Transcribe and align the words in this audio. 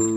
Hej, 0.00 0.08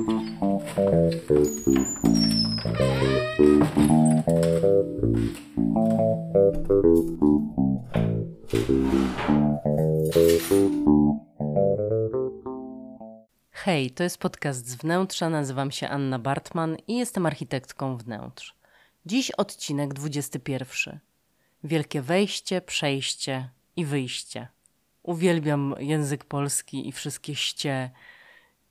to 13.91 14.03
jest 14.03 14.17
podcast 14.17 14.67
z 14.67 14.75
wnętrza. 14.75 15.29
Nazywam 15.29 15.71
się 15.71 15.89
Anna 15.89 16.19
Bartman 16.19 16.77
i 16.87 16.97
jestem 16.97 17.25
architektką 17.25 17.97
wnętrz. 17.97 18.55
Dziś 19.05 19.31
odcinek 19.31 19.93
21. 19.93 20.99
Wielkie 21.63 22.01
wejście, 22.01 22.61
przejście 22.61 23.49
i 23.75 23.85
wyjście. 23.85 24.47
Uwielbiam 25.03 25.75
język 25.79 26.25
polski 26.25 26.87
i 26.87 26.91
wszystkie 26.91 27.35
ście 27.35 27.91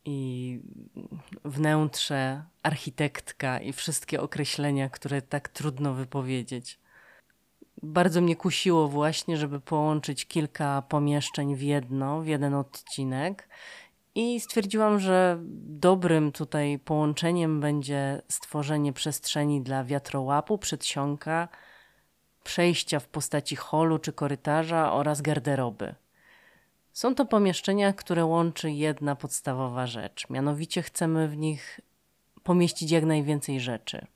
i 0.04 0.60
wnętrze, 1.44 2.44
architektka 2.62 3.60
i 3.60 3.72
wszystkie 3.72 4.20
określenia, 4.20 4.88
które 4.88 5.22
tak 5.22 5.48
trudno 5.48 5.94
wypowiedzieć. 5.94 6.78
Bardzo 7.82 8.20
mnie 8.20 8.36
kusiło 8.36 8.88
właśnie, 8.88 9.36
żeby 9.36 9.60
połączyć 9.60 10.26
kilka 10.26 10.82
pomieszczeń 10.82 11.56
w 11.56 11.62
jedno, 11.62 12.20
w 12.20 12.26
jeden 12.26 12.54
odcinek. 12.54 13.48
I 14.14 14.40
stwierdziłam, 14.40 14.98
że 14.98 15.38
dobrym 15.66 16.32
tutaj 16.32 16.78
połączeniem 16.78 17.60
będzie 17.60 18.22
stworzenie 18.28 18.92
przestrzeni 18.92 19.62
dla 19.62 19.84
wiatrołapu, 19.84 20.58
przedsionka, 20.58 21.48
przejścia 22.44 23.00
w 23.00 23.08
postaci 23.08 23.56
holu 23.56 23.98
czy 23.98 24.12
korytarza 24.12 24.92
oraz 24.92 25.22
garderoby. 25.22 25.94
Są 26.92 27.14
to 27.14 27.24
pomieszczenia, 27.24 27.92
które 27.92 28.24
łączy 28.24 28.70
jedna 28.70 29.16
podstawowa 29.16 29.86
rzecz. 29.86 30.30
Mianowicie 30.30 30.82
chcemy 30.82 31.28
w 31.28 31.36
nich 31.36 31.80
pomieścić 32.42 32.90
jak 32.90 33.04
najwięcej 33.04 33.60
rzeczy. 33.60 34.06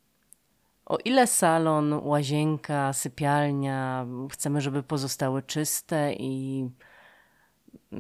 O 0.87 0.99
ile 1.05 1.27
salon, 1.27 1.93
łazienka, 1.93 2.93
sypialnia 2.93 4.07
chcemy, 4.31 4.61
żeby 4.61 4.83
pozostały 4.83 5.43
czyste 5.43 6.13
i 6.13 6.69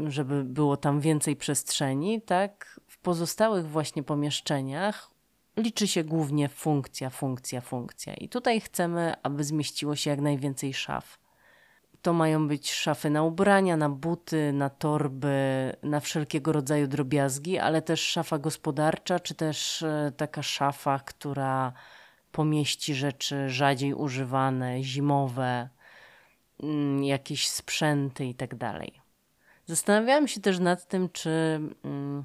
żeby 0.07 0.45
było 0.45 0.77
tam 0.77 1.01
więcej 1.01 1.37
przestrzeni, 1.37 2.23
tak 2.23 2.81
w 2.87 2.99
pozostałych 2.99 3.69
właśnie 3.69 4.03
pomieszczeniach 4.03 5.11
liczy 5.57 5.89
się 5.89 6.05
głównie 6.05 6.49
funkcja, 6.49 7.11
funkcja, 7.11 7.61
funkcja. 7.61 8.15
I 8.15 8.29
tutaj 8.29 8.61
chcemy, 8.61 9.15
aby 9.23 9.45
zmieściło 9.45 9.97
się 9.97 10.11
jak 10.11 10.21
najwięcej 10.21 10.75
szaf. 10.75 11.19
To 12.07 12.13
mają 12.13 12.49
być 12.49 12.73
szafy 12.73 13.11
na 13.11 13.23
ubrania, 13.23 13.77
na 13.77 13.89
buty, 13.89 14.53
na 14.53 14.71
torby, 14.71 15.73
na 15.83 16.01
wszelkiego 16.01 16.53
rodzaju 16.53 16.87
drobiazgi, 16.87 17.59
ale 17.59 17.83
też 17.83 18.01
szafa 18.01 18.39
gospodarcza, 18.39 19.21
czy 19.21 19.35
też 19.35 19.83
e, 19.83 20.13
taka 20.17 20.43
szafa, 20.43 20.99
która 20.99 21.73
pomieści 22.33 22.95
rzeczy 22.95 23.51
rzadziej 23.51 23.95
używane, 23.95 24.83
zimowe, 24.83 25.69
mm, 26.63 27.05
jakieś 27.05 27.49
sprzęty 27.49 28.25
i 28.25 28.35
tak. 28.35 28.55
Zastanawiałam 29.67 30.29
się 30.29 30.41
też 30.41 30.59
nad 30.59 30.89
tym, 30.89 31.09
czy 31.09 31.61
mm, 31.85 32.25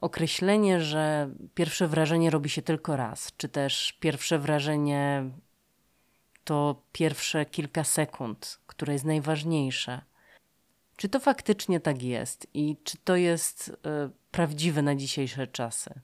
określenie, 0.00 0.80
że 0.80 1.30
pierwsze 1.54 1.88
wrażenie 1.88 2.30
robi 2.30 2.50
się 2.50 2.62
tylko 2.62 2.96
raz, 2.96 3.32
czy 3.36 3.48
też 3.48 3.96
pierwsze 4.00 4.38
wrażenie 4.38 5.30
to 6.44 6.82
pierwsze 6.92 7.46
kilka 7.46 7.84
sekund, 7.84 8.58
które 8.66 8.92
jest 8.92 9.04
najważniejsze. 9.04 10.02
Czy 10.96 11.08
to 11.08 11.20
faktycznie 11.20 11.80
tak 11.80 12.02
jest 12.02 12.46
i 12.54 12.76
czy 12.84 12.98
to 13.04 13.16
jest 13.16 13.68
y, 13.68 13.74
prawdziwe 14.30 14.82
na 14.82 14.94
dzisiejsze 14.94 15.46
czasy? 15.46 16.00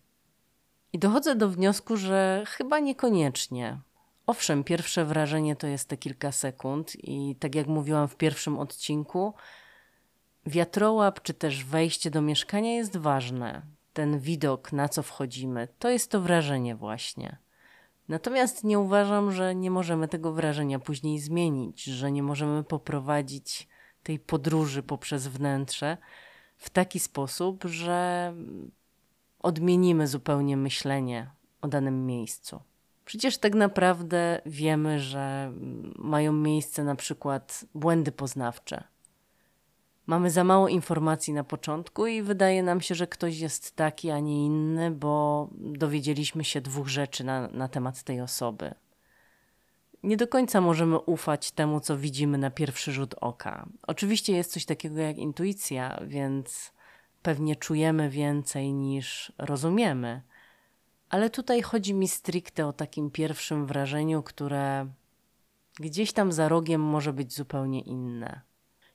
I 0.93 0.99
dochodzę 0.99 1.37
do 1.37 1.49
wniosku, 1.49 1.97
że 1.97 2.45
chyba 2.47 2.79
niekoniecznie. 2.79 3.79
Owszem, 4.27 4.65
pierwsze 4.65 5.05
wrażenie 5.05 5.57
to 5.57 5.67
jest 5.67 5.89
te 5.89 5.97
kilka 5.97 6.33
sekund, 6.33 7.05
i 7.05 7.37
tak 7.37 7.55
jak 7.55 7.67
mówiłam 7.67 8.09
w 8.09 8.17
pierwszym 8.17 8.59
odcinku, 8.59 9.35
wiatrołap 10.47 11.23
czy 11.23 11.35
też 11.35 11.65
wejście 11.65 12.11
do 12.11 12.23
mieszkania 12.23 12.75
jest 12.75 12.97
ważne. 12.97 13.63
Ten 13.93 14.19
widok, 14.19 14.73
na 14.73 14.89
co 14.89 15.03
wchodzimy, 15.03 15.69
to 15.79 15.91
jest 15.91 16.11
to 16.11 16.21
wrażenie 16.21 16.77
właśnie. 16.77 17.37
Natomiast 18.09 18.65
nie 18.65 18.79
uważam, 18.79 19.33
że 19.33 19.55
nie 19.55 19.71
możemy 19.71 20.09
tego 20.09 20.33
wrażenia 20.33 20.79
później 20.79 21.19
zmienić, 21.19 21.85
że 21.85 22.13
nie 22.13 22.23
możemy 22.23 22.65
poprowadzić 22.65 23.69
tej 24.03 24.19
podróży 24.19 24.83
poprzez 24.83 25.29
wnętrze 25.29 25.97
w 26.57 26.71
taki 26.71 27.01
sposób, 27.01 27.65
że 27.65 28.33
odmienimy 29.39 30.07
zupełnie 30.07 30.57
myślenie 30.57 31.31
o 31.61 31.69
danym 31.69 32.07
miejscu. 32.07 32.61
Przecież 33.05 33.39
tak 33.39 33.55
naprawdę 33.55 34.41
wiemy, 34.47 35.01
że 35.01 35.53
mają 35.97 36.33
miejsce 36.33 36.85
na 36.85 36.97
przykład 36.97 37.65
błędy 37.75 38.13
poznawcze. 38.13 38.85
Mamy 40.09 40.31
za 40.31 40.45
mało 40.45 40.69
informacji 40.69 41.33
na 41.33 41.45
początku 41.45 42.07
i 42.07 42.23
wydaje 42.23 42.63
nam 42.63 42.81
się, 42.81 42.95
że 42.95 43.07
ktoś 43.07 43.39
jest 43.39 43.77
taki, 43.77 44.11
a 44.11 44.21
nie 44.21 44.47
inny, 44.47 44.91
bo 44.91 45.49
dowiedzieliśmy 45.53 46.45
się 46.45 46.61
dwóch 46.61 46.89
rzeczy 46.89 47.25
na, 47.25 47.49
na 47.49 47.69
temat 47.69 48.03
tej 48.03 48.21
osoby. 48.21 48.75
Nie 50.03 50.17
do 50.17 50.29
końca 50.29 50.61
możemy 50.61 50.99
ufać 50.99 51.51
temu, 51.51 51.81
co 51.81 51.99
widzimy 51.99 52.39
na 52.39 52.51
pierwszy 52.51 52.93
rzut 52.93 53.15
oka. 53.21 53.69
Oczywiście 53.87 54.33
jest 54.37 54.53
coś 54.53 54.65
takiego 54.65 55.01
jak 55.01 55.19
intuicja, 55.19 56.01
więc 56.07 56.73
pewnie 57.23 57.57
czujemy 57.57 58.11
więcej 58.11 58.73
niż 58.73 59.33
rozumiemy. 59.39 60.23
Ale 61.11 61.31
tutaj 61.31 61.63
chodzi 61.63 61.95
mi 61.95 62.09
stricte 62.09 62.67
o 62.67 62.73
takim 62.73 63.11
pierwszym 63.11 63.67
wrażeniu, 63.67 64.23
które 64.23 64.87
gdzieś 65.81 66.13
tam 66.13 66.33
za 66.33 66.49
rogiem 66.49 66.81
może 66.81 67.13
być 67.13 67.35
zupełnie 67.35 67.81
inne. 67.81 68.48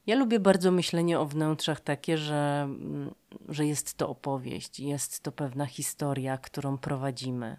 Ja 0.07 0.15
lubię 0.15 0.39
bardzo 0.39 0.71
myślenie 0.71 1.19
o 1.19 1.25
wnętrzach 1.25 1.81
takie, 1.81 2.17
że, 2.17 2.61
mm, 2.63 3.13
że 3.49 3.65
jest 3.65 3.97
to 3.97 4.09
opowieść, 4.09 4.79
jest 4.79 5.19
to 5.19 5.31
pewna 5.31 5.65
historia, 5.65 6.37
którą 6.37 6.77
prowadzimy. 6.77 7.57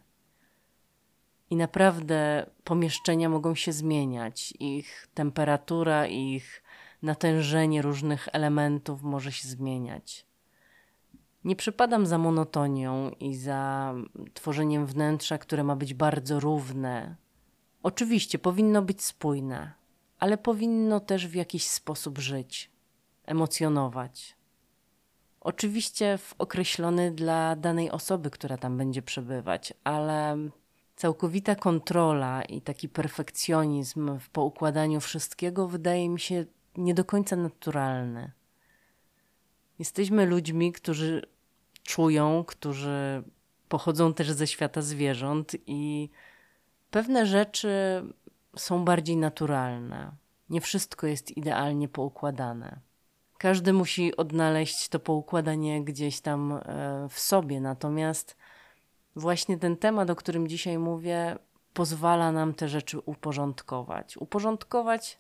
I 1.51 1.57
naprawdę 1.57 2.47
pomieszczenia 2.65 3.29
mogą 3.29 3.55
się 3.55 3.73
zmieniać, 3.73 4.55
ich 4.61 5.09
temperatura, 5.15 6.07
ich 6.07 6.63
natężenie 7.03 7.83
różnych 7.83 8.29
elementów 8.33 9.03
może 9.03 9.33
się 9.33 9.49
zmieniać. 9.49 10.27
Nie 11.45 11.57
przypadam 11.57 12.07
za 12.07 12.19
monotonią 12.19 13.11
i 13.11 13.35
za 13.37 13.95
tworzeniem 14.35 14.87
wnętrza, 14.87 15.39
które 15.39 15.65
ma 15.65 15.77
być 15.77 15.95
bardzo 15.95 16.41
równe. 16.41 17.17
Oczywiście 17.83 18.39
powinno 18.39 18.83
być 18.83 19.03
spójne, 19.03 19.73
ale 20.25 20.39
powinno 20.39 21.01
też 21.01 21.27
w 21.27 21.35
jakiś 21.35 21.67
sposób 21.67 22.19
żyć, 22.19 22.71
emocjonować. 23.25 24.37
Oczywiście 25.41 26.19
w 26.19 26.35
określony 26.39 27.11
dla 27.11 27.57
danej 27.57 27.91
osoby, 27.91 28.31
która 28.31 28.57
tam 28.57 28.79
będzie 28.79 29.03
przebywać, 29.03 29.73
ale 29.85 30.37
całkowita 30.97 31.55
kontrola 31.55 32.43
i 32.43 32.61
taki 32.61 32.89
perfekcjonizm 32.89 34.19
w 34.19 34.31
poukładaniu 34.31 35.01
wszystkiego 35.01 35.69
wydaje 35.69 36.09
mi 36.09 36.21
się 36.21 36.45
nie 36.77 36.95
do 36.95 37.05
końca 37.05 37.37
naturalny. 37.37 38.33
Jesteśmy 39.79 40.27
ludźmi, 40.27 40.73
którzy 40.73 41.23
czują, 41.83 42.45
którzy 42.45 43.23
pochodzą 43.69 44.15
też 44.15 44.31
ze 44.31 44.47
świata 44.47 44.83
zwierząt 44.83 45.53
i 45.67 46.11
pewne 46.91 47.27
rzeczy 47.27 48.03
są 48.57 48.85
bardziej 48.85 49.17
naturalne. 49.17 50.13
Nie 50.51 50.61
wszystko 50.61 51.07
jest 51.07 51.37
idealnie 51.37 51.89
poukładane. 51.89 52.81
Każdy 53.39 53.73
musi 53.73 54.17
odnaleźć 54.17 54.89
to 54.89 55.01
poukładanie 55.01 55.85
gdzieś 55.85 56.21
tam 56.21 56.53
e, 56.53 57.09
w 57.11 57.19
sobie, 57.19 57.61
natomiast 57.61 58.37
właśnie 59.17 59.59
ten 59.59 59.77
temat, 59.77 60.11
o 60.11 60.17
którym 60.17 60.49
dzisiaj 60.49 60.79
mówię, 60.79 61.39
pozwala 61.75 62.33
nam 62.33 62.55
te 62.55 62.69
rzeczy 62.69 62.99
uporządkować. 62.99 64.17
Uporządkować 64.17 65.19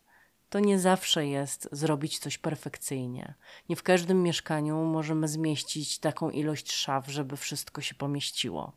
to 0.50 0.60
nie 0.60 0.78
zawsze 0.78 1.26
jest 1.26 1.68
zrobić 1.72 2.18
coś 2.18 2.38
perfekcyjnie. 2.38 3.34
Nie 3.68 3.76
w 3.76 3.82
każdym 3.82 4.22
mieszkaniu 4.22 4.84
możemy 4.84 5.28
zmieścić 5.28 5.98
taką 5.98 6.30
ilość 6.30 6.72
szaf, 6.72 7.08
żeby 7.08 7.36
wszystko 7.36 7.80
się 7.80 7.94
pomieściło. 7.94 8.72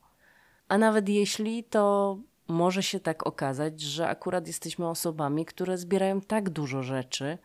A 0.68 0.77
nawet 0.77 1.10
jeśli, 1.10 1.63
to 1.63 2.18
może 2.48 2.84
się 2.84 3.00
tak 3.00 3.28
okazać, 3.28 3.82
że 3.82 4.10
akurat 4.10 4.48
jesteśmy 4.48 4.90
osobami, 4.90 5.46
które 5.46 5.78
zbierają 5.78 6.22
tak 6.22 6.50
dużo 6.50 6.84
rzeczy, 6.84 7.38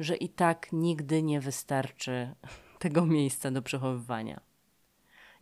że 0.00 0.16
i 0.16 0.28
tak 0.28 0.68
nigdy 0.72 1.22
nie 1.22 1.40
wystarczy 1.40 2.34
tego 2.78 3.06
miejsca 3.06 3.50
do 3.50 3.62
przechowywania. 3.62 4.40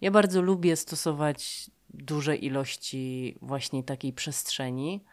Ja 0.01 0.11
bardzo 0.11 0.43
lubię 0.43 0.77
stosować 0.77 1.71
duże 1.91 2.37
ilości 2.37 3.39
właśnie 3.43 3.85
takiej 3.85 4.13
przestrzeni, 4.13 5.05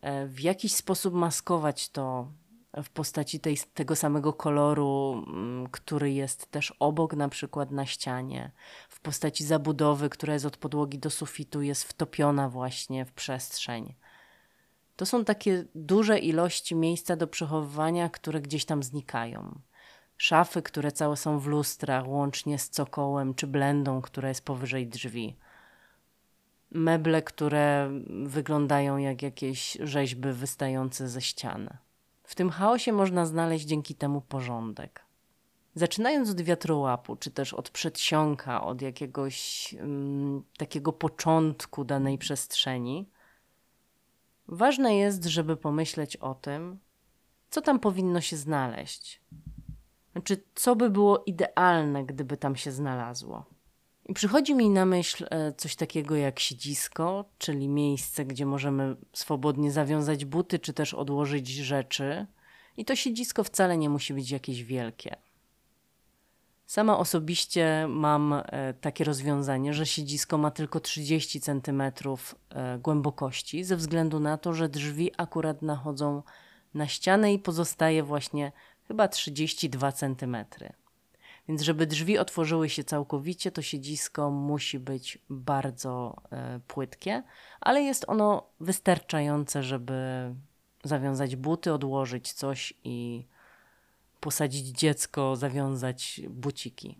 e, 0.00 0.26
w 0.26 0.40
jakiś 0.40 0.74
sposób 0.74 1.14
maskować 1.14 1.88
to 1.88 2.32
w 2.82 2.90
postaci 2.90 3.40
tej, 3.40 3.58
tego 3.74 3.96
samego 3.96 4.32
koloru, 4.32 5.24
mm, 5.26 5.68
który 5.68 6.12
jest 6.12 6.50
też 6.50 6.74
obok, 6.78 7.14
na 7.14 7.28
przykład 7.28 7.70
na 7.70 7.86
ścianie, 7.86 8.50
postaci 9.02 9.44
zabudowy, 9.44 10.08
która 10.08 10.32
jest 10.32 10.46
od 10.46 10.56
podłogi 10.56 10.98
do 10.98 11.10
sufitu, 11.10 11.62
jest 11.62 11.84
wtopiona 11.84 12.48
właśnie 12.48 13.04
w 13.04 13.12
przestrzeń. 13.12 13.94
To 14.96 15.06
są 15.06 15.24
takie 15.24 15.64
duże 15.74 16.18
ilości 16.18 16.74
miejsca 16.74 17.16
do 17.16 17.26
przechowywania, 17.26 18.08
które 18.08 18.40
gdzieś 18.40 18.64
tam 18.64 18.82
znikają. 18.82 19.58
Szafy, 20.16 20.62
które 20.62 20.92
całe 20.92 21.16
są 21.16 21.38
w 21.38 21.46
lustrach, 21.46 22.08
łącznie 22.08 22.58
z 22.58 22.70
cokołem 22.70 23.34
czy 23.34 23.46
blendą, 23.46 24.02
która 24.02 24.28
jest 24.28 24.44
powyżej 24.44 24.86
drzwi. 24.86 25.36
Meble, 26.70 27.22
które 27.22 27.90
wyglądają 28.24 28.96
jak 28.96 29.22
jakieś 29.22 29.78
rzeźby 29.80 30.32
wystające 30.32 31.08
ze 31.08 31.20
ściany. 31.20 31.76
W 32.24 32.34
tym 32.34 32.50
chaosie 32.50 32.92
można 32.92 33.26
znaleźć 33.26 33.64
dzięki 33.64 33.94
temu 33.94 34.20
porządek. 34.20 35.04
Zaczynając 35.74 36.30
od 36.30 36.40
wiatrołapu, 36.40 37.16
czy 37.16 37.30
też 37.30 37.54
od 37.54 37.70
przedsionka, 37.70 38.64
od 38.64 38.82
jakiegoś 38.82 39.74
um, 39.80 40.42
takiego 40.56 40.92
początku 40.92 41.84
danej 41.84 42.18
przestrzeni, 42.18 43.08
ważne 44.48 44.96
jest, 44.96 45.24
żeby 45.24 45.56
pomyśleć 45.56 46.16
o 46.16 46.34
tym, 46.34 46.78
co 47.50 47.60
tam 47.60 47.80
powinno 47.80 48.20
się 48.20 48.36
znaleźć. 48.36 49.20
Znaczy, 50.12 50.42
co 50.54 50.76
by 50.76 50.90
było 50.90 51.22
idealne, 51.26 52.04
gdyby 52.04 52.36
tam 52.36 52.56
się 52.56 52.72
znalazło. 52.72 53.44
I 54.06 54.14
przychodzi 54.14 54.54
mi 54.54 54.70
na 54.70 54.84
myśl 54.84 55.26
e, 55.30 55.52
coś 55.52 55.76
takiego 55.76 56.16
jak 56.16 56.40
siedzisko, 56.40 57.24
czyli 57.38 57.68
miejsce, 57.68 58.24
gdzie 58.24 58.46
możemy 58.46 58.96
swobodnie 59.12 59.72
zawiązać 59.72 60.24
buty, 60.24 60.58
czy 60.58 60.72
też 60.72 60.94
odłożyć 60.94 61.48
rzeczy. 61.48 62.26
I 62.76 62.84
to 62.84 62.96
siedzisko 62.96 63.44
wcale 63.44 63.76
nie 63.78 63.88
musi 63.88 64.14
być 64.14 64.30
jakieś 64.30 64.64
wielkie. 64.64 65.16
Sama 66.66 66.98
osobiście 66.98 67.86
mam 67.88 68.32
e, 68.32 68.74
takie 68.80 69.04
rozwiązanie, 69.04 69.74
że 69.74 69.86
siedzisko 69.86 70.38
ma 70.38 70.50
tylko 70.50 70.80
30 70.80 71.40
cm 71.40 71.82
e, 71.82 72.78
głębokości, 72.78 73.64
ze 73.64 73.76
względu 73.76 74.20
na 74.20 74.38
to, 74.38 74.54
że 74.54 74.68
drzwi 74.68 75.10
akurat 75.16 75.62
nachodzą 75.62 76.22
na 76.74 76.88
ścianę 76.88 77.32
i 77.32 77.38
pozostaje 77.38 78.02
właśnie 78.02 78.52
chyba 78.88 79.08
32 79.08 79.92
cm. 79.92 80.36
Więc 81.48 81.62
żeby 81.62 81.86
drzwi 81.86 82.18
otworzyły 82.18 82.68
się 82.68 82.84
całkowicie, 82.84 83.52
to 83.52 83.62
siedzisko 83.62 84.30
musi 84.30 84.78
być 84.78 85.18
bardzo 85.30 86.16
e, 86.30 86.60
płytkie, 86.66 87.22
ale 87.60 87.82
jest 87.82 88.04
ono 88.08 88.46
wystarczające, 88.60 89.62
żeby 89.62 89.94
zawiązać 90.84 91.36
buty, 91.36 91.72
odłożyć 91.72 92.32
coś 92.32 92.74
i 92.84 93.26
posadzić 94.22 94.66
dziecko, 94.66 95.36
zawiązać 95.36 96.20
buciki. 96.30 96.98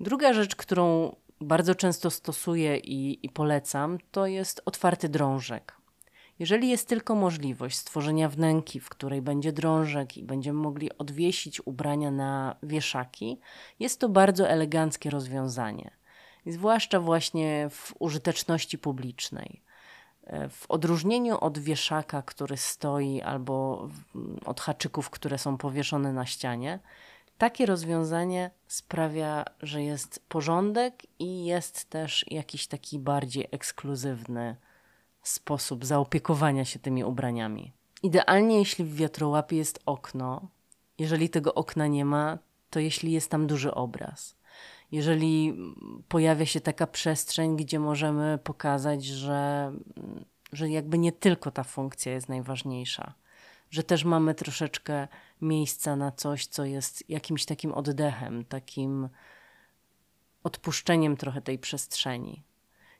Druga 0.00 0.32
rzecz, 0.32 0.56
którą 0.56 1.16
bardzo 1.40 1.74
często 1.74 2.10
stosuję 2.10 2.76
i, 2.76 3.26
i 3.26 3.28
polecam, 3.28 3.98
to 4.10 4.26
jest 4.26 4.62
otwarty 4.64 5.08
drążek. 5.08 5.76
Jeżeli 6.38 6.68
jest 6.68 6.88
tylko 6.88 7.14
możliwość 7.14 7.76
stworzenia 7.76 8.28
wnęki, 8.28 8.80
w 8.80 8.88
której 8.88 9.22
będzie 9.22 9.52
drążek 9.52 10.16
i 10.16 10.24
będziemy 10.24 10.58
mogli 10.58 10.98
odwiesić 10.98 11.66
ubrania 11.66 12.10
na 12.10 12.56
wieszaki, 12.62 13.40
jest 13.78 14.00
to 14.00 14.08
bardzo 14.08 14.48
eleganckie 14.48 15.10
rozwiązanie. 15.10 15.90
zwłaszcza 16.46 17.00
właśnie 17.00 17.68
w 17.70 17.94
użyteczności 17.98 18.78
publicznej. 18.78 19.62
E, 20.26 20.48
w 20.48 20.70
odróżnieniu 20.70 21.38
od 21.40 21.58
wieszaka, 21.58 22.22
który 22.22 22.56
stoi, 22.56 23.20
albo 23.20 23.88
od 24.44 24.60
haczyków, 24.60 25.10
które 25.10 25.38
są 25.38 25.56
powieszone 25.56 26.12
na 26.12 26.26
ścianie, 26.26 26.78
takie 27.38 27.66
rozwiązanie 27.66 28.50
sprawia, 28.66 29.44
że 29.62 29.82
jest 29.82 30.24
porządek 30.28 31.02
i 31.18 31.44
jest 31.44 31.90
też 31.90 32.24
jakiś 32.30 32.66
taki 32.66 32.98
bardziej 32.98 33.48
ekskluzywny 33.50 34.56
sposób 35.22 35.84
zaopiekowania 35.84 36.64
się 36.64 36.78
tymi 36.78 37.04
ubraniami. 37.04 37.72
Idealnie, 38.02 38.58
jeśli 38.58 38.84
w 38.84 38.94
wiatrołapie 38.94 39.56
jest 39.56 39.80
okno. 39.86 40.48
Jeżeli 40.98 41.30
tego 41.30 41.54
okna 41.54 41.86
nie 41.86 42.04
ma, 42.04 42.38
to 42.70 42.80
jeśli 42.80 43.12
jest 43.12 43.30
tam 43.30 43.46
duży 43.46 43.74
obraz. 43.74 44.34
Jeżeli 44.92 45.54
pojawia 46.08 46.46
się 46.46 46.60
taka 46.60 46.86
przestrzeń, 46.86 47.56
gdzie 47.56 47.78
możemy 47.78 48.38
pokazać, 48.44 49.04
że, 49.04 49.72
że 50.52 50.70
jakby 50.70 50.98
nie 50.98 51.12
tylko 51.12 51.50
ta 51.50 51.64
funkcja 51.64 52.12
jest 52.12 52.28
najważniejsza, 52.28 53.14
że 53.70 53.82
też 53.82 54.04
mamy 54.04 54.34
troszeczkę 54.34 55.08
miejsca 55.40 55.96
na 55.96 56.12
coś, 56.12 56.46
co 56.46 56.64
jest 56.64 57.10
jakimś 57.10 57.44
takim 57.44 57.72
oddechem, 57.72 58.44
takim 58.44 59.08
odpuszczeniem 60.44 61.16
trochę 61.16 61.42
tej 61.42 61.58
przestrzeni. 61.58 62.42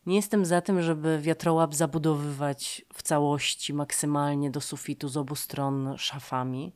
Nie 0.07 0.17
jestem 0.17 0.45
za 0.45 0.61
tym, 0.61 0.83
żeby 0.83 1.21
wiatrołap 1.21 1.75
zabudowywać 1.75 2.85
w 2.95 3.03
całości 3.03 3.75
maksymalnie 3.75 4.51
do 4.51 4.61
sufitu 4.61 5.09
z 5.09 5.17
obu 5.17 5.37
stron 5.37 5.95
szafami. 5.99 6.73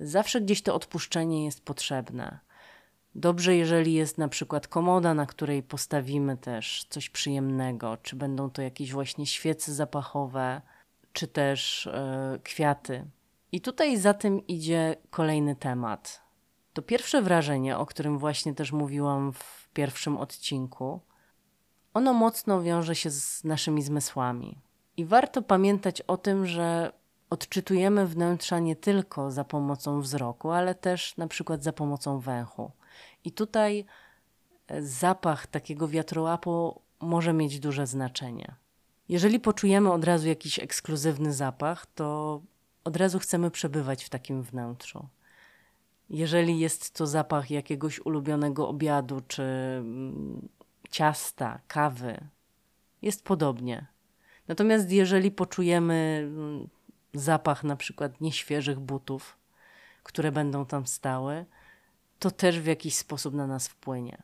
Zawsze 0.00 0.40
gdzieś 0.40 0.62
to 0.62 0.74
odpuszczenie 0.74 1.44
jest 1.44 1.64
potrzebne. 1.64 2.38
Dobrze, 3.14 3.56
jeżeli 3.56 3.94
jest 3.94 4.18
na 4.18 4.28
przykład 4.28 4.68
komoda, 4.68 5.14
na 5.14 5.26
której 5.26 5.62
postawimy 5.62 6.36
też 6.36 6.86
coś 6.90 7.10
przyjemnego, 7.10 7.96
czy 7.96 8.16
będą 8.16 8.50
to 8.50 8.62
jakieś 8.62 8.92
właśnie 8.92 9.26
świece 9.26 9.74
zapachowe, 9.74 10.62
czy 11.12 11.28
też 11.28 11.88
yy, 12.32 12.38
kwiaty. 12.38 13.04
I 13.52 13.60
tutaj 13.60 13.96
za 13.96 14.14
tym 14.14 14.46
idzie 14.46 14.96
kolejny 15.10 15.56
temat. 15.56 16.24
To 16.72 16.82
pierwsze 16.82 17.22
wrażenie, 17.22 17.78
o 17.78 17.86
którym 17.86 18.18
właśnie 18.18 18.54
też 18.54 18.72
mówiłam 18.72 19.32
w 19.32 19.68
pierwszym 19.72 20.16
odcinku, 20.16 21.00
ono 21.94 22.12
mocno 22.12 22.62
wiąże 22.62 22.94
się 22.94 23.10
z 23.10 23.44
naszymi 23.44 23.82
zmysłami. 23.82 24.58
I 24.96 25.04
warto 25.04 25.42
pamiętać 25.42 26.00
o 26.00 26.16
tym, 26.16 26.46
że 26.46 26.92
odczytujemy 27.30 28.06
wnętrza 28.06 28.58
nie 28.58 28.76
tylko 28.76 29.30
za 29.30 29.44
pomocą 29.44 30.00
wzroku, 30.00 30.50
ale 30.50 30.74
też 30.74 31.16
na 31.16 31.26
przykład 31.26 31.62
za 31.62 31.72
pomocą 31.72 32.18
węchu. 32.20 32.70
I 33.24 33.32
tutaj 33.32 33.84
e, 34.68 34.82
zapach 34.82 35.46
takiego 35.46 35.88
wiatrołapu 35.88 36.80
może 37.00 37.32
mieć 37.32 37.60
duże 37.60 37.86
znaczenie. 37.86 38.54
Jeżeli 39.08 39.40
poczujemy 39.40 39.92
od 39.92 40.04
razu 40.04 40.28
jakiś 40.28 40.58
ekskluzywny 40.58 41.32
zapach, 41.32 41.86
to 41.86 42.40
od 42.84 42.96
razu 42.96 43.18
chcemy 43.18 43.50
przebywać 43.50 44.04
w 44.04 44.08
takim 44.08 44.42
wnętrzu. 44.42 45.08
Jeżeli 46.10 46.58
jest 46.58 46.94
to 46.94 47.06
zapach 47.06 47.50
jakiegoś 47.50 48.00
ulubionego 48.00 48.68
obiadu 48.68 49.20
czy 49.28 49.42
mm, 49.42 50.48
ciasta, 50.90 51.60
kawy. 51.68 52.28
Jest 53.02 53.24
podobnie. 53.24 53.86
Natomiast 54.48 54.90
jeżeli 54.90 55.30
poczujemy 55.30 56.22
mm, 56.26 56.68
zapach 57.14 57.64
na 57.64 57.76
przykład 57.76 58.20
nieświeżych 58.20 58.80
butów, 58.80 59.38
które 60.02 60.32
będą 60.32 60.66
tam 60.66 60.86
stały, 60.86 61.44
to 62.24 62.30
też 62.30 62.60
w 62.60 62.66
jakiś 62.66 62.96
sposób 62.96 63.34
na 63.34 63.46
nas 63.46 63.68
wpłynie. 63.68 64.22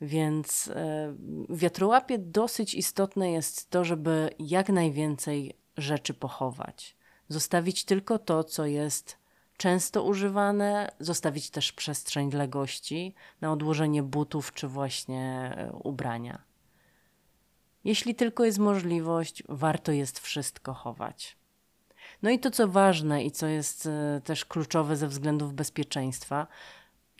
Więc 0.00 0.68
e, 0.68 1.14
w 1.48 1.58
wiatrołapie 1.58 2.18
dosyć 2.18 2.74
istotne 2.74 3.30
jest 3.30 3.70
to, 3.70 3.84
żeby 3.84 4.30
jak 4.38 4.68
najwięcej 4.68 5.56
rzeczy 5.76 6.14
pochować. 6.14 6.96
Zostawić 7.28 7.84
tylko 7.84 8.18
to, 8.18 8.44
co 8.44 8.66
jest 8.66 9.18
często 9.56 10.02
używane, 10.02 10.92
zostawić 11.00 11.50
też 11.50 11.72
przestrzeń 11.72 12.30
dla 12.30 12.46
gości 12.46 13.14
na 13.40 13.52
odłożenie 13.52 14.02
butów 14.02 14.52
czy 14.52 14.68
właśnie 14.68 15.54
e, 15.56 15.72
ubrania. 15.72 16.42
Jeśli 17.84 18.14
tylko 18.14 18.44
jest 18.44 18.58
możliwość, 18.58 19.42
warto 19.48 19.92
jest 19.92 20.18
wszystko 20.18 20.74
chować. 20.74 21.36
No 22.22 22.30
i 22.30 22.38
to, 22.38 22.50
co 22.50 22.68
ważne 22.68 23.24
i 23.24 23.30
co 23.30 23.46
jest 23.46 23.86
e, 23.86 24.20
też 24.24 24.44
kluczowe 24.44 24.96
ze 24.96 25.08
względów 25.08 25.54
bezpieczeństwa, 25.54 26.46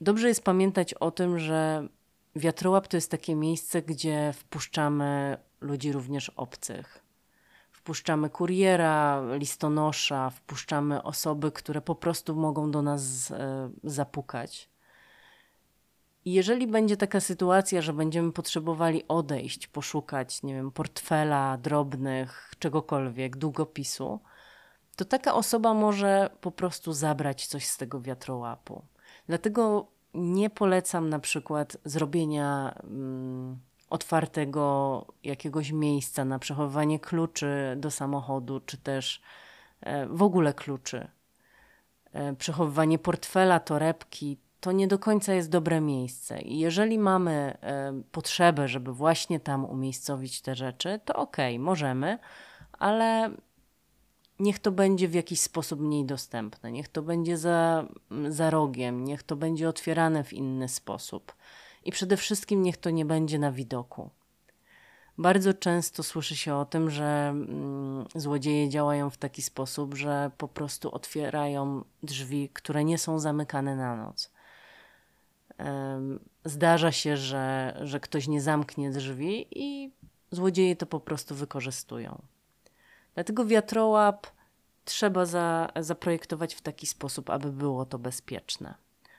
dobrze 0.01 0.29
jest 0.29 0.45
pamiętać 0.45 0.95
o 0.95 1.11
tym, 1.11 1.39
że 1.39 1.89
wiatrołap 2.37 2.89
to 2.89 2.97
jest 2.97 3.11
takie 3.11 3.35
miejsce, 3.35 3.83
gdzie 3.83 4.33
wpuszczamy 4.33 5.37
ludzi 5.61 5.93
również 5.93 6.29
obcych 6.29 7.05
wpuszczamy 7.85 8.31
kuriera, 8.31 9.23
listonosza, 9.39 10.31
wpuszczamy 10.31 11.03
osoby, 11.03 11.53
które 11.53 11.81
po 11.81 11.95
prostu 11.95 12.37
mogą 12.37 12.71
do 12.71 12.83
nas 12.83 13.31
e, 13.31 13.71
zapukać. 13.85 14.69
I 16.25 16.33
jeżeli 16.33 16.67
będzie 16.67 16.97
taka 16.97 17.21
sytuacja, 17.21 17.83
że 17.83 17.93
będziemy 17.93 18.33
potrzebowali 18.33 19.09
odejść, 19.09 19.67
poszukać, 19.67 20.43
nie 20.43 20.55
wiem, 20.55 20.71
portfela, 20.71 21.59
drobnych, 21.59 22.53
czegokolwiek, 22.59 23.37
długopisu, 23.37 24.21
to 24.97 25.05
taka 25.05 25.35
osoba 25.35 25.75
może 25.75 26.31
po 26.41 26.51
prostu 26.51 26.93
zabrać 26.93 27.47
coś 27.47 27.67
z 27.67 27.77
tego 27.77 28.01
wiatrołapu. 28.01 28.83
Dlatego 29.27 29.87
nie 30.15 30.51
polecam 30.51 31.09
na 31.09 31.19
przykład 31.19 31.77
zrobienia. 31.85 32.75
Mm, 32.85 33.59
otwartego 33.95 35.07
jakiegoś 35.25 35.73
miejsca 35.73 36.25
na 36.25 36.39
przechowywanie 36.39 36.99
kluczy 36.99 37.75
do 37.77 37.91
samochodu, 37.91 38.61
czy 38.61 38.79
też 38.79 39.23
e, 39.81 40.07
w 40.07 40.23
ogóle 40.23 40.55
kluczy. 40.55 41.09
e, 42.13 42.35
przechowywanie 42.35 42.99
portfela, 42.99 43.61
torebki, 43.61 44.39
to 44.61 44.73
nie 44.73 44.89
do 44.89 44.99
końca 44.99 45.35
jest 45.35 45.51
dobre 45.51 45.81
miejsce. 45.81 46.41
I 46.41 46.59
jeżeli 46.59 46.99
mamy 46.99 47.33
e, 47.61 48.03
potrzebę, 48.13 48.69
żeby 48.69 48.93
właśnie 48.93 49.41
tam 49.41 49.65
umiejscowić 49.65 50.43
te 50.43 50.55
rzeczy, 50.55 51.01
to 51.05 51.15
okay, 51.15 51.59
możemy, 51.59 52.19
ale 52.73 53.31
niech 54.39 54.59
to 54.59 54.73
będzie 54.73 55.09
w 55.09 55.15
jakiś 55.15 55.41
sposób 55.41 55.81
mniej 55.81 56.05
dostępne, 56.05 56.73
niech 56.73 56.89
to 56.89 57.03
będzie 57.03 57.39
za, 57.39 57.89
za 58.29 58.51
rogiem, 58.51 59.05
niech 59.05 59.23
to 59.23 59.37
będzie 59.37 59.69
otwierane 59.69 60.25
w 60.25 60.33
inny 60.33 60.69
sposób. 60.69 61.35
I 61.85 61.93
przede 61.93 62.17
wszystkim 62.17 62.63
niech 62.63 62.77
to 62.77 62.91
nie 62.91 63.05
będzie 63.05 63.39
na 63.39 63.53
widoku. 63.53 64.11
Bardzo 65.19 65.55
często 65.55 66.03
słyszy 66.03 66.37
się 66.37 66.55
o 66.55 66.65
tym, 66.65 66.91
że 66.91 67.29
mm, 67.29 68.07
złodzieje 68.15 68.69
działają 68.69 69.11
w 69.11 69.17
taki 69.17 69.43
sposób, 69.43 69.95
że 69.95 70.31
po 70.39 70.49
prostu 70.49 70.95
otwierają 70.95 71.85
drzwi, 72.03 72.51
które 72.53 72.85
nie 72.85 72.99
są 72.99 73.19
zamykane 73.19 73.77
na 73.77 73.97
noc. 73.97 74.31
Zdarza 76.45 76.93
się, 76.93 77.17
że, 77.17 77.77
że 77.83 78.01
ktoś 78.01 78.29
nie 78.29 78.41
zamknie 78.41 78.91
drzwi 78.91 79.47
i 79.51 79.93
złodzieje 80.31 80.77
to 80.77 80.87
po 80.87 81.01
prostu 81.01 81.35
wykorzystują. 81.35 82.23
Dlatego 83.15 83.47
wiatrołap 83.47 84.27
trzeba 84.85 85.27
za, 85.27 85.69
zaprojektować 85.81 86.55
w 86.55 86.61
taki 86.61 86.87
sposób, 86.87 87.31
aby 87.31 87.53
było 87.53 87.85
to 87.85 87.99
bezpieczne. 87.99 88.75